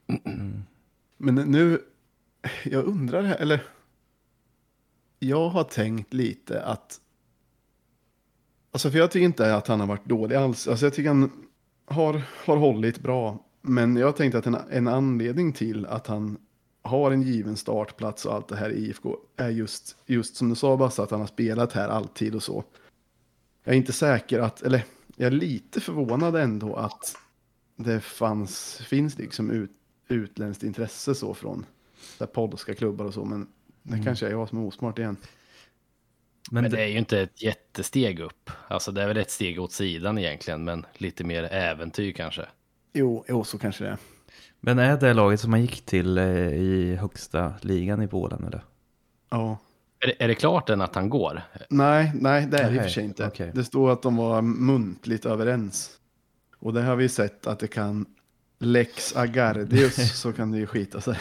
Men 1.16 1.34
nu, 1.34 1.80
jag 2.64 2.84
undrar, 2.84 3.22
eller 3.22 3.62
jag 5.18 5.48
har 5.48 5.64
tänkt 5.64 6.14
lite 6.14 6.62
att, 6.62 7.00
alltså 8.72 8.90
för 8.90 8.98
jag 8.98 9.10
tycker 9.10 9.24
inte 9.24 9.54
att 9.54 9.66
han 9.66 9.80
har 9.80 9.86
varit 9.86 10.08
dålig 10.08 10.36
alls. 10.36 10.68
Alltså 10.68 10.86
jag 10.86 10.94
tycker 10.94 11.08
han 11.08 11.48
har, 11.86 12.22
har 12.46 12.56
hållit 12.56 13.00
bra. 13.00 13.38
Men 13.60 13.96
jag 13.96 14.06
har 14.06 14.12
tänkt 14.12 14.34
att 14.34 14.46
en, 14.46 14.56
en 14.70 14.88
anledning 14.88 15.52
till 15.52 15.86
att 15.86 16.06
han 16.06 16.38
har 16.82 17.10
en 17.10 17.22
given 17.22 17.56
startplats 17.56 18.26
och 18.26 18.34
allt 18.34 18.48
det 18.48 18.56
här 18.56 18.70
i 18.70 18.86
IFK 18.86 19.16
är 19.36 19.48
just, 19.48 19.96
just 20.06 20.36
som 20.36 20.48
du 20.48 20.54
sa 20.54 20.76
Basse, 20.76 21.02
att 21.02 21.10
han 21.10 21.20
har 21.20 21.26
spelat 21.26 21.72
här 21.72 21.88
alltid 21.88 22.34
och 22.34 22.42
så. 22.42 22.64
Jag 23.64 23.72
är 23.72 23.76
inte 23.76 23.92
säker 23.92 24.40
att, 24.40 24.62
eller 24.62 24.84
jag 25.16 25.26
är 25.26 25.30
lite 25.30 25.80
förvånad 25.80 26.36
ändå 26.36 26.74
att 26.74 27.16
det 27.76 28.00
fanns, 28.00 28.76
finns 28.76 29.18
liksom 29.18 29.50
ut, 29.50 29.70
utländskt 30.08 30.64
intresse 30.64 31.14
så 31.14 31.34
från 31.34 31.66
så 32.18 32.24
här 32.24 32.32
polska 32.32 32.74
klubbar 32.74 33.04
och 33.04 33.14
så. 33.14 33.24
Men 33.24 33.46
det 33.82 34.02
kanske 34.04 34.26
är 34.26 34.30
jag 34.30 34.48
som 34.48 34.58
är 34.58 34.66
osmart 34.66 34.98
igen. 34.98 35.16
Men, 36.50 36.62
Men 36.62 36.70
det, 36.70 36.76
det 36.76 36.82
är 36.82 36.88
ju 36.88 36.98
inte 36.98 37.20
ett 37.20 37.42
jättesteg 37.42 38.20
upp. 38.20 38.50
Alltså 38.68 38.92
det 38.92 39.02
är 39.02 39.08
väl 39.08 39.16
ett 39.16 39.30
steg 39.30 39.60
åt 39.60 39.72
sidan 39.72 40.18
egentligen, 40.18 40.64
men 40.64 40.86
lite 40.94 41.24
mer 41.24 41.44
äventyr 41.44 42.12
kanske. 42.12 42.46
Jo, 42.92 43.24
jo 43.28 43.44
så 43.44 43.58
kanske 43.58 43.84
det 43.84 43.90
är. 43.90 43.98
men 44.60 44.78
är 44.78 44.96
det 44.96 45.14
laget 45.14 45.40
som 45.40 45.50
man 45.50 45.60
gick 45.60 45.86
till 45.86 46.18
eh, 46.18 46.24
i 46.54 46.96
högsta 47.00 47.54
ligan 47.60 48.02
i 48.02 48.08
Polen 48.08 48.44
eller? 48.44 48.64
Ja. 49.30 49.58
Är 50.02 50.06
det, 50.06 50.24
är 50.24 50.28
det 50.28 50.34
klart 50.34 50.70
än 50.70 50.80
att 50.80 50.94
han 50.94 51.08
går? 51.08 51.42
Nej, 51.68 52.12
nej, 52.14 52.46
det 52.46 52.58
är 52.58 52.70
det 52.70 52.76
i 52.76 52.78
och 52.78 52.82
för 52.82 52.90
sig 52.90 53.04
inte. 53.04 53.26
okej. 53.26 53.50
Det 53.54 53.64
står 53.64 53.92
att 53.92 54.02
de 54.02 54.16
var 54.16 54.42
muntligt 54.42 55.26
överens. 55.26 55.90
Och 56.58 56.72
det 56.72 56.82
har 56.82 56.96
vi 56.96 57.08
sett 57.08 57.46
att 57.46 57.58
det 57.58 57.68
kan 57.68 58.06
Lex 58.58 59.16
Agardius 59.16 60.20
så 60.20 60.32
kan 60.32 60.52
det 60.52 60.58
ju 60.58 60.66
skita 60.66 61.00
sig. 61.00 61.18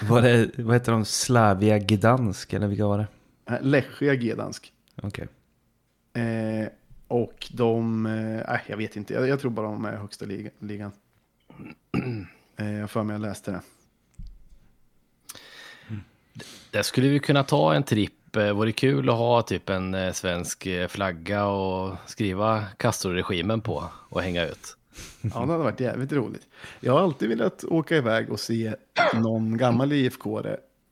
Var 0.00 0.22
det, 0.22 0.50
vad 0.58 0.74
heter 0.74 0.92
de, 0.92 1.04
Slavia 1.04 1.78
Gdansk 1.78 2.52
eller 2.52 2.66
vilka 2.66 2.86
var 2.86 2.98
det? 2.98 3.60
Lechia 3.60 4.14
Gdansk. 4.14 4.72
Okej. 5.02 5.28
Eh, 6.12 6.68
och 7.08 7.48
de, 7.52 8.06
eh, 8.06 8.12
nej 8.48 8.60
jag 8.66 8.76
vet 8.76 8.96
inte, 8.96 9.14
jag, 9.14 9.28
jag 9.28 9.40
tror 9.40 9.50
bara 9.50 9.66
de 9.66 9.84
är 9.84 9.96
högsta 9.96 10.24
liga, 10.24 10.50
ligan. 10.58 10.92
Eh, 12.56 12.72
jag 12.72 12.80
har 12.80 12.86
för 12.86 13.02
mig 13.02 13.14
jag 13.14 13.20
läste 13.20 13.50
det. 13.50 13.60
Det 16.78 16.84
skulle 16.84 17.08
vi 17.08 17.18
kunna 17.18 17.44
ta 17.44 17.74
en 17.74 17.82
tripp. 17.82 18.36
Eh, 18.36 18.52
Vore 18.52 18.72
kul 18.72 19.08
att 19.08 19.14
ha 19.14 19.42
typ 19.42 19.68
en 19.68 19.94
eh, 19.94 20.12
svensk 20.12 20.66
eh, 20.66 20.88
flagga 20.88 21.46
och 21.46 21.96
skriva 22.06 22.64
Castro-regimen 22.76 23.60
på 23.60 23.84
och 24.08 24.22
hänga 24.22 24.46
ut. 24.46 24.76
Ja, 25.20 25.28
det 25.28 25.38
hade 25.38 25.56
varit 25.56 25.80
jävligt 25.80 26.12
roligt. 26.12 26.42
Jag 26.80 26.92
har 26.92 27.00
alltid 27.00 27.28
velat 27.28 27.64
åka 27.64 27.96
iväg 27.96 28.30
och 28.32 28.40
se 28.40 28.74
någon 29.14 29.56
gammal 29.56 29.92
ifk 29.92 30.26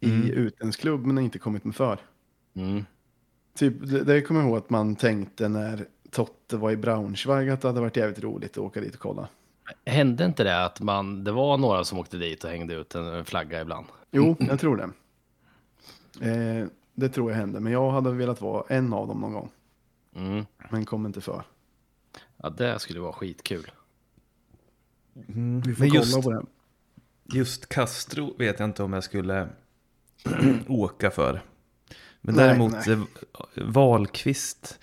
i 0.00 0.30
utländsk 0.30 0.80
klubb 0.80 1.06
men 1.06 1.18
inte 1.18 1.38
kommit 1.38 1.64
med 1.64 1.76
för. 1.76 1.98
Mm. 2.56 2.84
Typ, 3.58 3.74
det, 3.80 4.04
det 4.04 4.22
kommer 4.22 4.40
jag 4.40 4.48
ihåg 4.48 4.58
att 4.58 4.70
man 4.70 4.96
tänkte 4.96 5.48
när 5.48 5.84
Totte 6.10 6.56
var 6.56 6.70
i 6.70 6.76
Braunschweig 6.76 7.50
att 7.50 7.60
det 7.60 7.68
hade 7.68 7.80
varit 7.80 7.96
jävligt 7.96 8.22
roligt 8.24 8.50
att 8.50 8.58
åka 8.58 8.80
dit 8.80 8.94
och 8.94 9.00
kolla. 9.00 9.28
Hände 9.86 10.24
inte 10.24 10.44
det 10.44 10.64
att 10.64 10.80
man, 10.80 11.24
det 11.24 11.32
var 11.32 11.58
några 11.58 11.84
som 11.84 11.98
åkte 11.98 12.16
dit 12.16 12.44
och 12.44 12.50
hängde 12.50 12.74
ut 12.74 12.94
en, 12.94 13.06
en 13.06 13.24
flagga 13.24 13.60
ibland? 13.60 13.86
Jo, 14.10 14.36
jag 14.38 14.60
tror 14.60 14.76
det. 14.76 14.90
Eh, 16.20 16.66
det 16.94 17.08
tror 17.08 17.30
jag 17.30 17.38
hände, 17.38 17.60
men 17.60 17.72
jag 17.72 17.90
hade 17.90 18.12
velat 18.12 18.40
vara 18.40 18.64
en 18.68 18.92
av 18.92 19.08
dem 19.08 19.20
någon 19.20 19.32
gång. 19.32 19.50
Mm. 20.14 20.44
Men 20.70 20.84
kom 20.84 21.06
inte 21.06 21.20
för. 21.20 21.42
Ja, 22.36 22.50
det 22.50 22.78
skulle 22.78 23.00
vara 23.00 23.12
skitkul. 23.12 23.70
Mm. 25.28 25.60
Vi 25.60 25.74
får 25.74 25.80
Men 25.84 25.90
kolla 25.90 26.02
just, 26.02 26.22
på 26.22 26.30
det. 26.30 26.42
just 27.38 27.68
Castro 27.68 28.34
vet 28.38 28.58
jag 28.60 28.68
inte 28.68 28.82
om 28.82 28.92
jag 28.92 29.04
skulle 29.04 29.48
åka 30.68 31.10
för. 31.10 31.42
Men 32.20 32.34
Nej, 32.34 32.46
däremot 32.48 32.72
nej. 32.86 32.92
eh, 33.56 33.64
Wahlqvist 33.66 34.78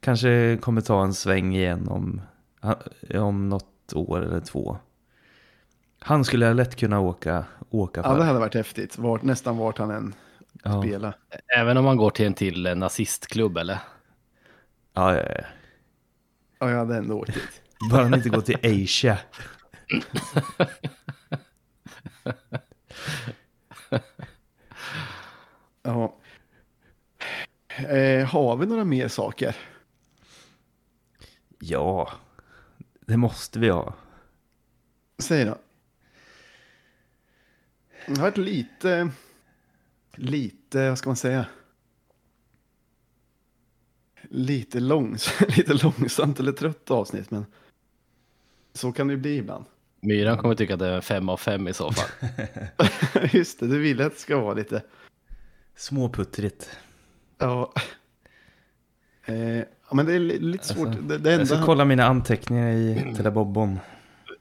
kanske 0.00 0.58
kommer 0.62 0.80
ta 0.80 1.04
en 1.04 1.14
sväng 1.14 1.54
igen 1.56 1.88
om, 1.88 2.20
om 3.14 3.48
något 3.48 3.92
år 3.94 4.22
eller 4.22 4.40
två. 4.40 4.76
Han 5.98 6.24
skulle 6.24 6.46
jag 6.46 6.56
lätt 6.56 6.76
kunna 6.76 7.00
åka, 7.00 7.44
åka 7.70 8.00
Ja, 8.04 8.08
det 8.10 8.16
för. 8.18 8.24
hade 8.24 8.38
varit 8.38 8.54
häftigt. 8.54 8.98
Vart, 8.98 9.22
nästan 9.22 9.56
vart 9.56 9.78
han 9.78 9.90
än 9.90 10.14
Ja, 10.62 10.82
spelar. 10.82 11.16
Även 11.56 11.76
om 11.76 11.84
man 11.84 11.96
går 11.96 12.10
till 12.10 12.26
en 12.26 12.34
till 12.34 12.66
eh, 12.66 12.74
nazistklubb 12.74 13.58
eller? 13.58 13.78
ja, 14.92 15.16
ja, 15.16 15.22
ja. 15.28 15.44
Ja, 16.58 16.70
jag 16.70 16.78
hade 16.78 16.96
ändå 16.96 17.18
åkt 17.18 17.34
dit. 17.34 17.62
Bara 17.90 18.02
han 18.02 18.14
inte 18.14 18.28
går 18.28 18.40
till 18.40 18.84
Asia. 18.84 19.18
Ja. 25.82 26.16
Eh, 27.76 28.26
har 28.26 28.56
vi 28.56 28.66
några 28.66 28.84
mer 28.84 29.08
saker? 29.08 29.56
Ja, 31.58 32.12
det 33.00 33.16
måste 33.16 33.58
vi 33.58 33.68
ha. 33.68 33.94
Säg 35.18 35.44
då. 35.44 35.58
Det 38.06 38.16
har 38.16 38.22
varit 38.22 38.36
lite, 38.36 39.10
lite, 40.16 40.88
vad 40.88 40.98
ska 40.98 41.08
man 41.08 41.16
säga? 41.16 41.46
Lite, 44.22 44.80
långs 44.80 45.40
lite 45.56 45.74
långsamt 45.74 46.40
eller 46.40 46.52
trött 46.52 46.90
avsnitt, 46.90 47.30
men 47.30 47.46
så 48.72 48.92
kan 48.92 49.06
det 49.08 49.14
ju 49.14 49.20
bli 49.20 49.36
ibland. 49.36 49.64
Myran 50.00 50.38
kommer 50.38 50.54
tycka 50.54 50.74
att 50.74 50.80
det 50.80 50.86
är 50.86 51.00
fem 51.00 51.28
av 51.28 51.36
fem 51.36 51.68
i 51.68 51.72
så 51.72 51.92
fall. 51.92 52.08
Just 53.32 53.60
det, 53.60 53.66
du 53.66 53.78
vill 53.78 54.00
att 54.00 54.12
det 54.14 54.18
ska 54.20 54.40
vara 54.40 54.54
lite. 54.54 54.82
Småputtrigt. 55.76 56.70
Ja. 57.38 57.72
Eh, 59.24 59.58
ja, 59.58 59.64
men 59.94 60.06
det 60.06 60.14
är 60.14 60.18
li- 60.20 60.38
lite 60.38 60.66
svårt. 60.66 60.86
Alltså, 60.88 61.02
det, 61.02 61.18
det 61.18 61.30
Jag 61.32 61.46
ska 61.46 61.54
enda... 61.54 61.66
kolla 61.66 61.84
mina 61.84 62.04
anteckningar 62.04 62.70
i 62.70 63.12
Telebobbon. 63.16 63.78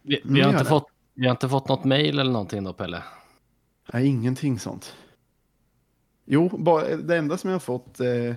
Vi, 0.01 0.21
Mm, 0.21 0.33
vi, 0.33 0.41
har 0.41 0.47
gör 0.47 0.53
inte 0.53 0.63
det. 0.63 0.69
fått, 0.69 0.87
vi 1.13 1.25
har 1.25 1.31
inte 1.31 1.49
fått 1.49 1.67
något 1.67 1.83
mail 1.83 2.19
eller 2.19 2.31
någonting 2.31 2.63
då, 2.63 2.73
Pelle? 2.73 3.03
Nej, 3.93 4.07
ingenting 4.07 4.59
sånt. 4.59 4.95
Jo, 6.31 6.49
bara, 6.57 6.95
det 6.95 7.17
enda 7.17 7.37
som 7.37 7.49
jag 7.49 7.55
har 7.55 7.59
fått. 7.59 7.99
Eh, 7.99 8.35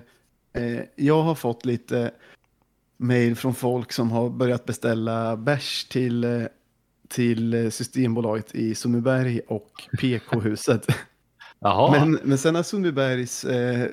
eh, 0.63 0.81
jag 0.95 1.21
har 1.21 1.35
fått 1.35 1.65
lite 1.65 2.11
mail 2.97 3.35
från 3.35 3.55
folk 3.55 3.91
som 3.91 4.11
har 4.11 4.29
börjat 4.29 4.65
beställa 4.65 5.37
bärs 5.37 5.85
till, 5.85 6.23
eh, 6.23 6.43
till 7.07 7.71
Systembolaget 7.71 8.55
i 8.55 8.75
Sundbyberg 8.75 9.39
och 9.39 9.83
PK-huset. 9.99 10.87
Men, 11.91 12.19
men 12.23 12.37
sen 12.37 12.55
har 12.55 12.63
Sundbybergs 12.63 13.45
eh, 13.45 13.89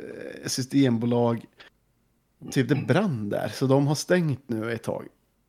systembolag, 0.47 1.45
typ 2.51 2.69
det 2.69 2.75
brann 2.75 3.29
där, 3.29 3.49
så 3.49 3.67
de 3.67 3.87
har 3.87 3.95
stängt 3.95 4.49
nu 4.49 4.73
ett 4.73 4.83
tag. 4.83 5.07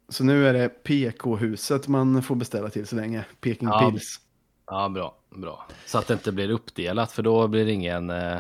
Så 0.10 0.24
nu 0.24 0.48
är 0.48 0.54
det 0.54 0.70
PK-huset 0.70 1.88
man 1.88 2.24
får 2.24 2.36
beställa 2.36 2.70
till 2.70 2.88
så 2.88 2.96
länge, 2.96 3.26
Peking 3.40 3.68
Ja. 3.68 3.92
Pils. 3.92 4.20
Ja, 4.67 4.89
bra, 4.89 5.15
bra. 5.30 5.65
Så 5.86 5.97
att 5.97 6.08
det 6.08 6.13
inte 6.13 6.32
blir 6.32 6.50
uppdelat, 6.50 7.12
för 7.12 7.24
då 7.24 7.47
blir 7.47 7.65
det 7.65 7.71
ingen... 7.71 8.10
Eh, 8.10 8.39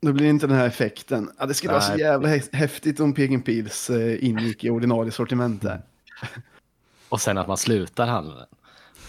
Då 0.00 0.12
blir 0.12 0.24
det 0.24 0.30
inte 0.30 0.46
den 0.46 0.56
här 0.56 0.66
effekten. 0.66 1.30
Ja, 1.38 1.46
det 1.46 1.54
skulle 1.54 1.72
vara 1.72 1.82
så 1.82 1.92
Nej. 1.92 2.00
jävla 2.00 2.28
hä- 2.28 2.52
häftigt 2.56 3.00
om 3.00 3.12
Peking 3.14 3.42
Pils 3.42 3.90
eh, 3.90 4.24
ingick 4.24 4.64
i 4.64 4.70
ordinarie 4.70 5.10
sortiment 5.12 5.62
där. 5.62 5.82
och 7.08 7.20
sen 7.20 7.38
att 7.38 7.48
man 7.48 7.56
slutar 7.56 8.06
handla 8.06 8.34
den. 8.34 8.46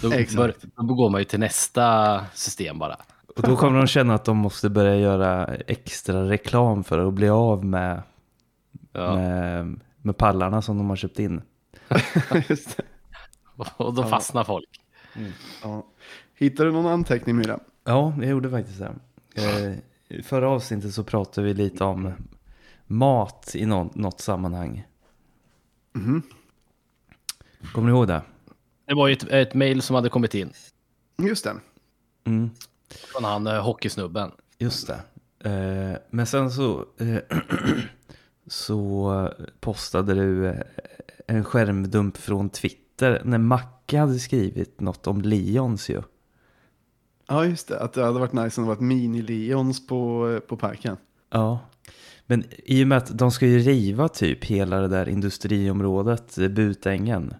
Då, 0.02 0.10
bör, 0.10 0.54
då 0.76 0.93
går 0.93 1.10
man 1.10 1.21
ju 1.21 1.26
till 1.26 1.39
nästa 1.39 2.26
system 2.34 2.80
bara. 2.80 2.98
Och 3.36 3.41
då 3.41 3.56
kommer 3.56 3.78
de 3.78 3.88
känna 3.88 4.13
att 4.15 4.26
de 4.26 4.38
måste 4.38 4.69
börja 4.69 4.95
göra 4.95 5.56
extra 5.56 6.30
reklam 6.30 6.84
för 6.84 7.08
att 7.08 7.13
bli 7.13 7.30
av 7.30 7.65
med, 7.65 8.04
Ja. 8.91 9.15
med, 9.15 9.80
med 10.02 10.17
pallarna 10.17 10.62
som 10.62 10.78
de 10.78 10.89
har 10.89 10.95
köpt 10.95 11.19
in. 11.19 11.41
Just 12.50 12.78
det. 12.78 12.84
Och 13.78 13.93
då 13.93 14.02
Ja. 14.02 14.08
fastnar 14.08 14.43
folk. 14.43 14.69
Ja. 15.63 15.86
Hittar 16.36 16.65
du 16.65 16.71
någon 16.71 16.86
anteckning 16.86 17.36
Myra? 17.36 17.60
Ja, 17.84 18.13
jag 18.17 18.30
gjorde 18.30 18.49
faktiskt 18.49 18.80
det. 18.80 18.95
Eh, 19.36 20.23
förra 20.23 20.49
avsnittet 20.49 20.93
så 20.93 21.04
pratade 21.04 21.47
vi 21.47 21.54
lite 21.54 21.84
om 21.84 22.13
mat 22.88 23.51
i 23.56 23.65
nå- 23.65 23.91
något 23.95 24.21
sammanhang. 24.21 24.88
Mhm. 25.93 26.21
Kommer 27.73 27.88
ni 27.88 27.93
ihåg 27.97 28.08
det? 28.08 28.21
Det 28.86 28.93
var 28.93 29.08
ju 29.08 29.13
ett, 29.13 29.23
ett 29.23 29.54
mail 29.54 29.82
som 29.82 29.95
hade 29.95 30.10
kommit 30.10 30.34
in 30.36 30.54
Just 31.17 31.43
det. 31.43 31.56
Mm, 32.25 32.49
från 33.13 33.23
han 33.23 33.47
eh, 33.47 33.63
hockeysnubben. 33.63 34.32
just 34.58 34.88
det. 34.88 34.99
Eh, 35.49 35.97
men 36.10 36.25
sen 36.25 36.51
så, 36.51 36.86
eh, 36.97 37.38
så 38.47 39.34
postade 39.60 40.13
du 40.13 40.47
eh, 40.47 40.56
en 41.28 41.43
skärmdump 41.43 42.17
från 42.17 42.49
Twitter 42.49 43.21
när 43.25 43.38
Macke 43.86 44.00
hade 44.00 44.19
skrivit 44.19 44.82
något 44.82 45.08
om 45.08 45.21
Lions 45.21 45.89
ju. 45.89 46.02
Ja, 47.28 47.45
just 47.45 47.67
det. 47.67 47.80
Att 47.80 47.93
det 47.93 48.04
hade 48.04 48.19
varit 48.19 48.34
nice 48.34 48.62
om 48.62 48.67
det 48.67 48.67
var 48.67 48.74
ett 48.74 48.91
mini-Lions 48.91 49.88
på, 49.88 50.39
på 50.48 50.58
parken. 50.58 50.98
Ja, 51.30 51.60
men 52.26 52.43
i 52.65 52.84
och 52.84 52.88
med 52.88 52.98
att 52.98 53.17
de 53.17 53.32
ska 53.32 53.48
ju 53.48 53.60
riva 53.60 54.08
typ 54.08 54.45
hela 54.45 54.80
det 54.80 54.88
där 54.88 55.10
industriområdet, 55.10 56.38
eh, 56.38 56.48
Butängen. 56.48 57.34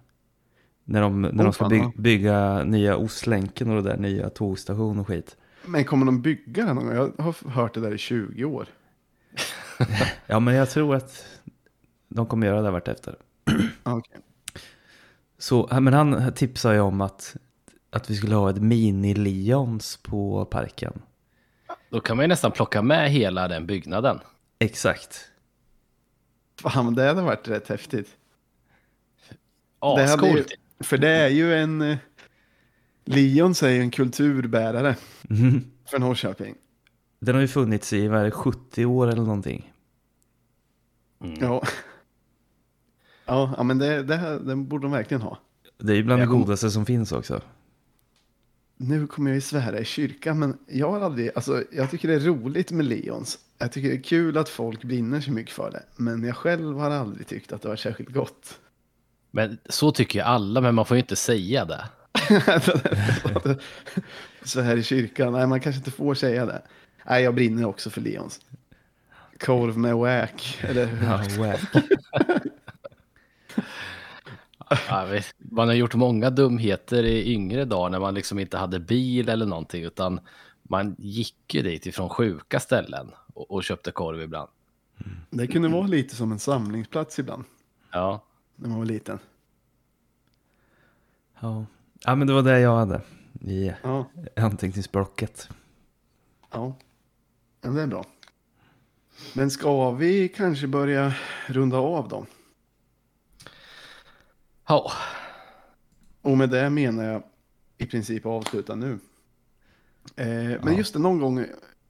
När 0.84 1.02
de, 1.02 1.22
när 1.22 1.32
Åh, 1.32 1.44
de 1.44 1.54
ska 1.54 1.70
by 1.70 1.82
bygga 1.98 2.64
nya 2.64 2.98
Ostlänken 2.98 3.70
och 3.70 3.84
det 3.84 3.90
där 3.90 3.98
nya 3.98 4.30
tågstation 4.30 5.00
och 5.00 5.08
skit. 5.08 5.38
Men 5.66 5.84
kommer 5.86 6.06
de 6.06 6.22
bygga 6.22 6.66
den 6.66 6.76
någon 6.76 6.86
gång? 6.86 6.96
Jag 6.96 7.24
har 7.24 7.50
hört 7.50 7.74
det 7.74 7.80
där 7.80 7.94
i 7.94 7.98
20 7.98 8.46
år. 8.46 8.68
Ja, 10.28 10.40
men 10.40 10.56
jag 10.56 10.70
tror 10.70 10.96
att 10.96 11.26
de 12.08 12.26
kommer 12.26 12.48
göra 12.48 12.62
det 12.62 12.72
vartefter. 12.72 13.16
Okej. 13.84 14.22
Så, 15.38 15.80
men 15.82 15.94
han 15.94 16.34
tipsade 16.34 16.76
ju 16.76 16.82
om 16.82 17.02
att, 17.02 17.36
att 17.90 18.10
vi 18.10 18.16
skulle 18.16 18.36
ha 18.36 18.50
ett 18.50 18.58
mini-Lions 18.62 20.00
på 20.04 20.46
parken. 20.46 21.02
Då 21.90 22.00
kan 22.00 22.18
man 22.18 22.24
ju 22.24 22.28
nästan 22.28 22.52
plocka 22.52 22.82
med 22.82 23.12
hela 23.12 23.48
den 23.48 23.66
byggnaden. 23.66 24.20
Exakt. 24.60 25.32
Fan, 26.62 26.96
det 26.96 27.04
hade 27.08 27.22
varit 27.22 27.48
rätt 27.48 27.68
häftigt. 27.68 28.08
Ju, 29.98 30.02
Ascoolt. 30.04 30.48
för 30.80 30.98
det 30.98 31.10
är 31.10 31.30
ju 31.30 31.56
en... 31.56 31.82
eh, 31.82 31.98
Lions 33.06 33.64
är 33.64 33.70
ju 33.70 33.82
en 33.82 33.92
kulturbärare 33.92 34.96
Mhm. 35.22 35.72
för 35.90 36.00
Norrköping. 36.00 36.56
Den 37.20 37.36
har 37.36 37.42
ju 37.42 37.48
funnits 37.48 37.94
i 37.94 38.08
vad 38.08 38.20
är 38.20 38.24
det, 38.24 38.32
70 38.32 38.86
år 38.86 39.08
eller 39.08 39.22
någonting. 39.22 39.74
Mm. 41.24 41.38
Ja. 41.42 41.64
Ja, 43.26 43.54
ja 43.58 43.64
men 43.64 43.78
det, 43.78 44.04
det 44.04 44.16
här, 44.16 44.40
den 44.40 44.68
borde 44.68 44.86
de 44.86 44.92
verkligen 44.92 45.22
ha. 45.22 45.40
Det 45.78 45.92
är 45.94 45.96
ju 45.96 46.04
bland 46.04 46.22
det 46.22 46.28
kom- 46.28 46.40
godaste 46.42 46.72
som 46.72 46.86
finns 46.86 47.12
också. 47.12 47.42
Nu 48.78 49.08
kommer 49.08 49.30
jag 49.32 49.36
ju 49.36 49.42
svära 49.42 49.80
i 49.80 49.86
kyrkan, 49.86 50.40
men 50.40 50.58
jag 50.68 50.92
har 50.92 51.02
aldrig, 51.02 51.32
alltså 51.36 51.64
jag 51.72 51.92
tycker 51.92 52.08
det 52.08 52.14
är 52.14 52.20
roligt 52.20 52.72
med 52.72 52.86
Lions. 52.86 53.40
Jag 53.58 53.72
tycker 53.72 53.90
det 53.90 53.96
är 53.96 54.02
kul 54.04 54.38
att 54.38 54.50
folk 54.50 54.84
brinner 54.84 55.22
så 55.22 55.32
mycket 55.32 55.54
för 55.54 55.72
det, 55.72 55.84
men 55.96 56.24
jag 56.24 56.36
själv 56.36 56.78
har 56.78 56.92
aldrig 56.92 57.28
tyckt 57.28 57.52
att 57.52 57.62
det 57.62 57.68
var 57.68 57.76
särskilt 57.76 58.10
gott. 58.10 58.60
Men 59.32 59.58
så 59.70 59.92
tycker 59.92 60.20
ju 60.20 60.26
alla, 60.26 60.62
men 60.62 60.76
man 60.76 60.86
får 60.86 60.98
ju 60.98 61.02
inte 61.02 61.16
säga 61.16 61.66
det. 61.66 61.86
så 64.44 64.62
här 64.62 64.78
i 64.78 64.84
kyrkan, 64.84 65.34
nej 65.34 65.48
man 65.48 65.60
kanske 65.60 65.78
inte 65.80 65.92
får 65.92 66.14
säga 66.14 66.46
det. 66.46 66.62
Nej, 67.10 67.24
jag 67.24 67.36
brinner 67.36 67.66
också 67.66 67.90
för 67.90 68.02
Lions. 68.02 68.40
Korv 69.40 69.78
med 69.78 69.96
wack, 69.96 70.60
eller 70.62 70.86
hur? 70.86 71.08
Ja, 71.08 71.48
wack. 71.48 71.86
Ja, 74.90 75.06
vi- 75.12 75.22
man 75.38 75.68
har 75.68 75.76
gjort 75.76 75.96
många 75.96 76.30
dumheter 76.30 77.04
i 77.04 77.34
yngre 77.34 77.66
dagar 77.66 77.90
när 77.90 78.00
man 78.00 78.14
liksom 78.14 78.40
inte 78.40 78.58
hade 78.58 78.80
bil 78.80 79.30
eller 79.30 79.46
någonting, 79.46 79.84
utan 79.84 80.20
man 80.64 80.96
gick 81.00 81.54
ju 81.56 81.62
dit 81.62 81.86
ifrån 81.86 82.10
sjuka 82.10 82.60
ställen 82.60 83.12
och, 83.34 83.52
och 83.52 83.64
köpte 83.64 83.92
korv 83.92 84.22
ibland. 84.22 84.50
Det 85.30 85.48
kunde 85.48 85.68
vara 85.68 85.88
lite 85.88 86.16
som 86.16 86.32
en 86.32 86.40
samlingsplats 86.40 87.20
ibland, 87.20 87.44
Ja, 87.92 88.24
när 88.56 88.70
man 88.70 88.78
var 88.78 88.86
liten. 88.86 89.20
Ja. 91.40 91.66
ja, 92.06 92.16
men 92.16 92.28
det 92.28 92.34
var 92.34 92.42
det 92.42 92.60
jag 92.60 92.76
hade 92.76 93.02
i 93.42 93.72
Ja, 93.84 94.06
anteckningsblocket. 94.36 95.50
ja. 96.52 96.76
ja 97.62 97.70
det 97.70 97.82
är 97.82 97.88
bra. 97.88 98.06
Men 99.34 99.52
ska 99.52 99.92
vi 99.92 100.30
kanske 100.30 100.68
börja 100.68 101.14
runda 101.48 101.78
av 101.78 102.08
då? 102.10 102.26
Ja. 104.68 104.92
Och 106.22 106.38
med 106.38 106.50
det 106.50 106.70
menar 106.70 107.04
jag 107.04 107.24
i 107.78 107.86
princip 107.86 108.26
avsluta 108.26 108.76
nu. 108.76 109.00
Eh, 110.16 110.26
men 110.26 110.60
Ja. 110.64 110.72
just 110.72 110.94
det, 110.94 111.00
någon 111.00 111.20
gång, 111.20 111.46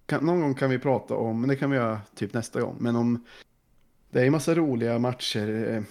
kan, 0.06 0.26
någon 0.26 0.42
gång 0.42 0.54
kan 0.56 0.70
vi 0.70 0.80
prata 0.80 1.16
om, 1.16 1.40
men 1.42 1.50
det 1.50 1.56
kan 1.56 1.70
vi 1.72 1.78
göra 1.78 2.02
typ 2.16 2.34
nästa 2.34 2.62
gång, 2.62 2.76
men 2.80 2.96
om 2.96 3.26
det 4.10 4.22
är 4.22 4.26
en 4.26 4.32
massa 4.32 4.56
roliga 4.56 5.00
matcher 5.00 5.74
eh, 5.74 5.84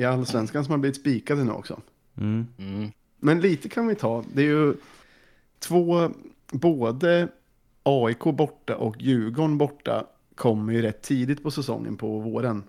i 0.00 0.04
allsvenskan 0.04 0.64
som 0.64 0.70
har 0.72 0.78
blivit 0.78 1.00
spikade 1.00 1.44
nu 1.44 1.52
också. 1.52 1.80
Mm. 2.16 2.46
Mm. 2.58 2.90
Men 3.16 3.40
lite 3.40 3.68
kan 3.68 3.86
vi 3.86 3.94
ta, 3.94 4.24
det 4.34 4.42
är 4.42 4.46
ju 4.46 4.74
två, 5.58 6.10
både 6.52 7.28
AIK 7.82 8.24
borta 8.24 8.76
och 8.76 9.02
Djurgården 9.02 9.58
borta 9.58 10.06
kommer 10.34 10.72
ju 10.72 10.82
rätt 10.82 11.02
tidigt 11.02 11.42
på 11.42 11.50
säsongen 11.50 11.96
på 11.96 12.18
våren. 12.18 12.64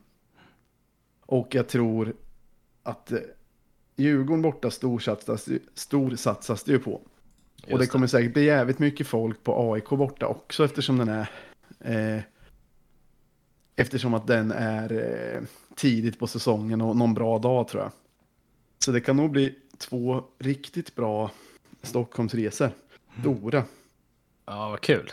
Och 1.25 1.55
jag 1.55 1.67
tror 1.67 2.13
att 2.83 3.11
eh, 3.11 3.19
Djurgården 3.99 4.41
borta 4.41 4.71
storsatsas, 4.71 5.49
storsatsas 5.73 6.63
det 6.63 6.71
ju 6.71 6.79
på. 6.79 7.01
Just 7.55 7.73
och 7.73 7.79
det 7.79 7.87
kommer 7.87 8.07
säkert 8.07 8.33
bli 8.33 8.43
jävligt 8.45 8.79
mycket 8.79 9.07
folk 9.07 9.43
på 9.43 9.73
AIK 9.73 9.89
borta 9.89 10.27
också 10.27 10.65
eftersom 10.65 10.97
den 10.97 11.09
är 11.09 11.29
eh, 11.79 12.21
eftersom 13.75 14.13
att 14.13 14.27
den 14.27 14.51
är 14.51 14.91
eh, 15.35 15.41
tidigt 15.75 16.19
på 16.19 16.27
säsongen 16.27 16.81
och 16.81 16.95
någon 16.97 17.13
bra 17.13 17.39
dag 17.39 17.67
tror 17.67 17.83
jag. 17.83 17.91
Så 18.79 18.91
det 18.91 19.01
kan 19.01 19.17
nog 19.17 19.31
bli 19.31 19.55
två 19.77 20.23
riktigt 20.39 20.95
bra 20.95 21.31
Stockholmsresor. 21.81 22.69
Stora 23.19 23.63
Ja, 24.45 24.69
vad 24.69 24.81
kul. 24.81 25.11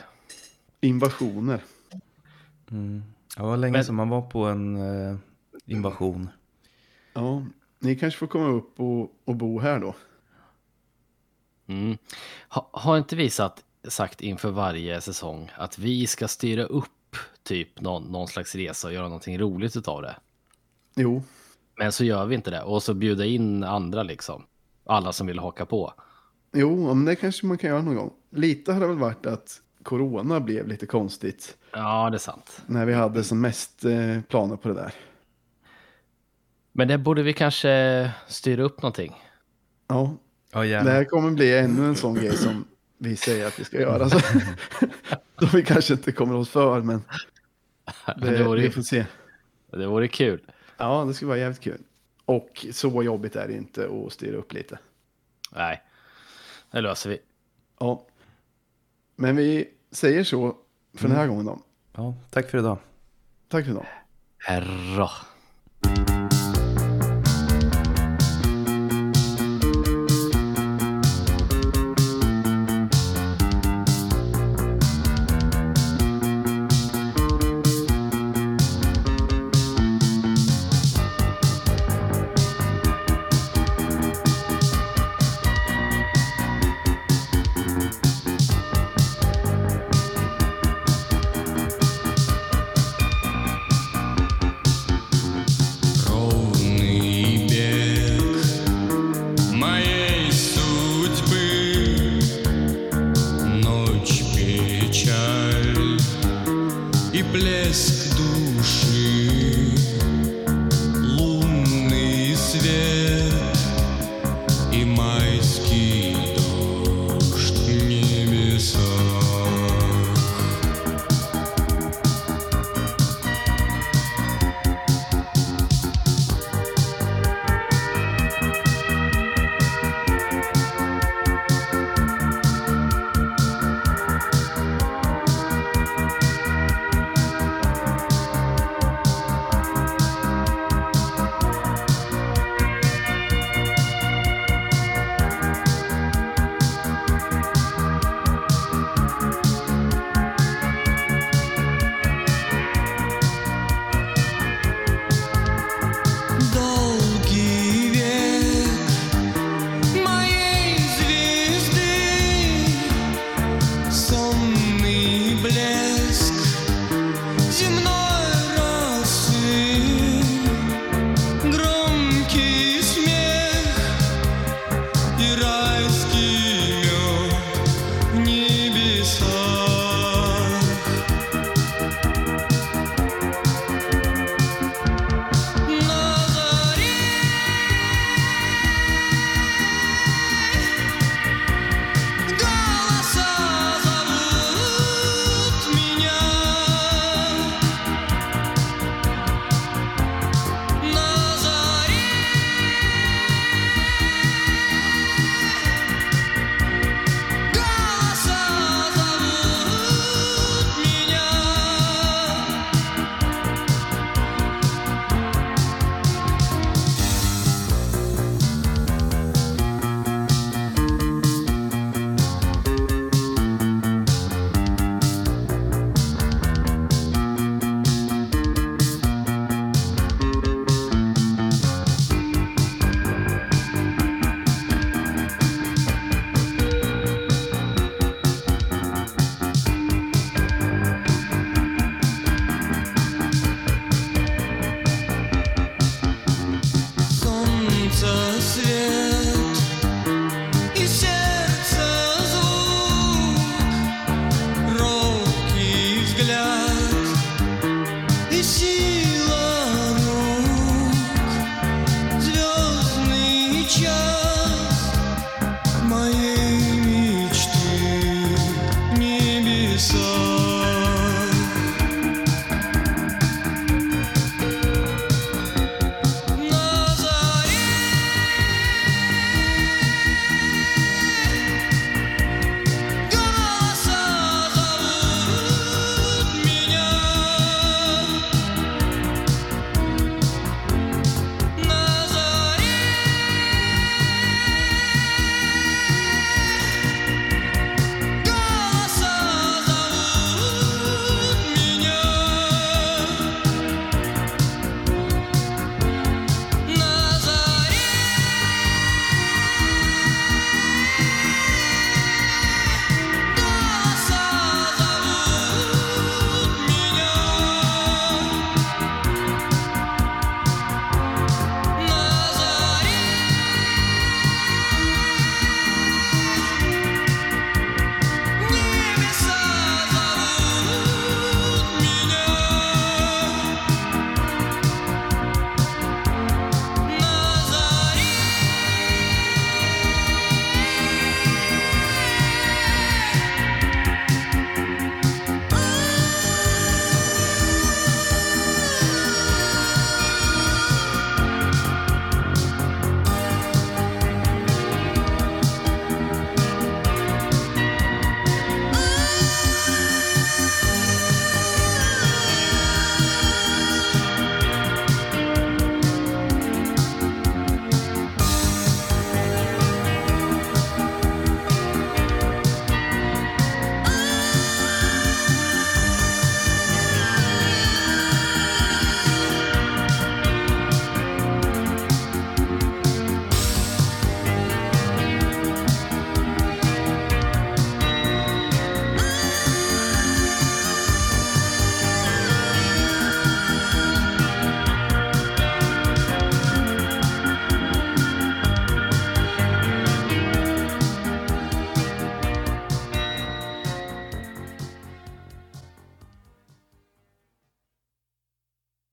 invasioner. 0.81 1.61
Mm. 2.71 3.03
Ja, 3.37 3.43
det 3.43 3.49
var 3.49 3.57
länge 3.57 3.73
Men- 3.73 3.85
sedan 3.85 3.95
man 3.95 4.09
var 4.09 4.23
på 4.23 4.45
en 4.45 4.77
eh, 4.77 5.17
invasion. 5.67 6.29
Ja, 7.13 7.43
ni 7.79 7.97
kanske 7.97 8.19
får 8.19 8.27
komma 8.27 8.49
upp 8.49 8.81
och, 8.81 9.13
och 9.25 9.37
bo 9.37 9.61
här 9.61 9.81
då. 9.81 9.95
Mm. 11.69 11.99
Ha, 12.49 12.69
har 12.73 12.99
inte 12.99 13.17
vi 13.17 13.31
satt, 13.31 13.65
sagt 13.89 14.21
inför 14.21 14.51
varje 14.51 15.01
säsong 15.01 15.51
att 15.57 15.79
vi 15.79 16.07
ska 16.07 16.29
styra 16.29 16.65
upp 16.65 17.17
typ 17.43 17.81
någon, 17.81 18.03
någon 18.05 18.29
slags 18.29 18.55
resa 18.55 18.89
och 18.89 18.95
göra 18.95 19.05
någonting 19.09 19.39
roligt 19.39 19.77
utav 19.77 20.03
det? 20.03 20.17
Jo, 20.97 21.23
Men 21.79 21.93
så 21.93 22.05
gör 22.05 22.27
vi 22.27 22.35
inte 22.35 22.51
det 22.51 22.63
och 22.63 22.83
så 22.83 22.95
bjuda 22.95 23.25
in 23.25 23.65
andra 23.65 24.03
liksom. 24.03 24.43
Alla 24.85 25.13
som 25.13 25.27
vill 25.27 25.39
haka 25.39 25.67
på. 25.67 25.93
jo, 26.53 26.95
men 26.95 27.05
det 27.05 27.17
kanske 27.17 27.47
man 27.47 27.59
kan 27.59 27.71
göra 27.71 27.83
någon 27.83 27.95
gång. 27.95 28.13
Lite 28.31 28.73
har 28.73 28.81
det 28.81 28.87
väl 28.87 28.99
varit 28.99 29.27
att 29.27 29.61
corona 29.83 30.41
blev 30.41 30.69
lite 30.69 30.87
konstigt 30.87 31.57
Ja, 31.73 32.11
det 32.11 32.17
är 32.17 32.19
sant. 32.19 32.63
när 32.67 32.87
vi 32.87 32.95
hade 32.95 33.25
som 33.25 33.41
mest 33.41 33.85
eh, 33.85 34.21
planer 34.29 34.57
på 34.57 34.69
det 34.69 34.75
där. 34.75 34.95
Men 36.77 36.89
det 36.89 36.99
borde 36.99 37.23
vi 37.23 37.33
kanske 37.33 38.11
styra 38.27 38.63
upp 38.63 38.83
någonting. 38.83 39.23
Ja, 39.89 40.17
Ja, 40.53 40.61
det 40.61 40.67
gärna. 40.67 40.91
här 40.91 41.05
kommer 41.05 41.31
bli 41.31 41.59
ännu 41.59 41.85
en 41.87 41.97
sån 41.97 42.15
grej 42.15 42.37
som 42.37 42.65
vi 42.99 43.17
säger 43.17 43.47
att 43.47 43.61
vi 43.61 43.65
ska 43.65 43.81
göra. 43.81 44.11
Så, 44.11 44.19
som 45.39 45.49
vi 45.53 45.63
kanske 45.65 45.95
inte 45.95 46.13
kommer 46.13 46.35
oss 46.35 46.49
för, 46.51 46.81
men 46.83 47.05
det, 48.17 48.31
Det 48.31 48.45
vore, 48.45 48.61
vi 48.61 48.71
får 48.71 48.83
se. 48.83 49.07
det 49.71 49.87
vore 49.87 50.09
kul. 50.09 50.41
Ja, 50.77 51.05
det 51.05 51.15
skulle 51.15 51.29
vara 51.29 51.39
jävligt 51.39 51.61
kul. 51.61 51.81
Och 52.25 52.67
så 52.73 53.03
jobbigt 53.03 53.37
är 53.37 53.49
det 53.49 53.55
inte 53.55 53.89
att 54.07 54.13
styra 54.13 54.37
upp 54.37 54.53
lite. 54.53 54.79
Nej, 55.53 55.83
det 56.71 56.81
löser 56.81 57.11
vi. 57.11 57.19
Ja. 57.81 58.07
Men 59.17 59.37
vi 59.37 59.69
säger 59.91 60.25
så 60.25 60.57
för 60.95 61.09
den 61.09 61.17
här 61.17 61.27
gången 61.27 61.47
då. 61.47 61.59
Ja, 61.93 62.15
tack 62.31 62.51
för 62.51 62.59
idag. 62.59 62.79
Tack 63.49 63.65
för 63.65 63.73
idag. 63.73 63.87
Herra. 64.39 65.11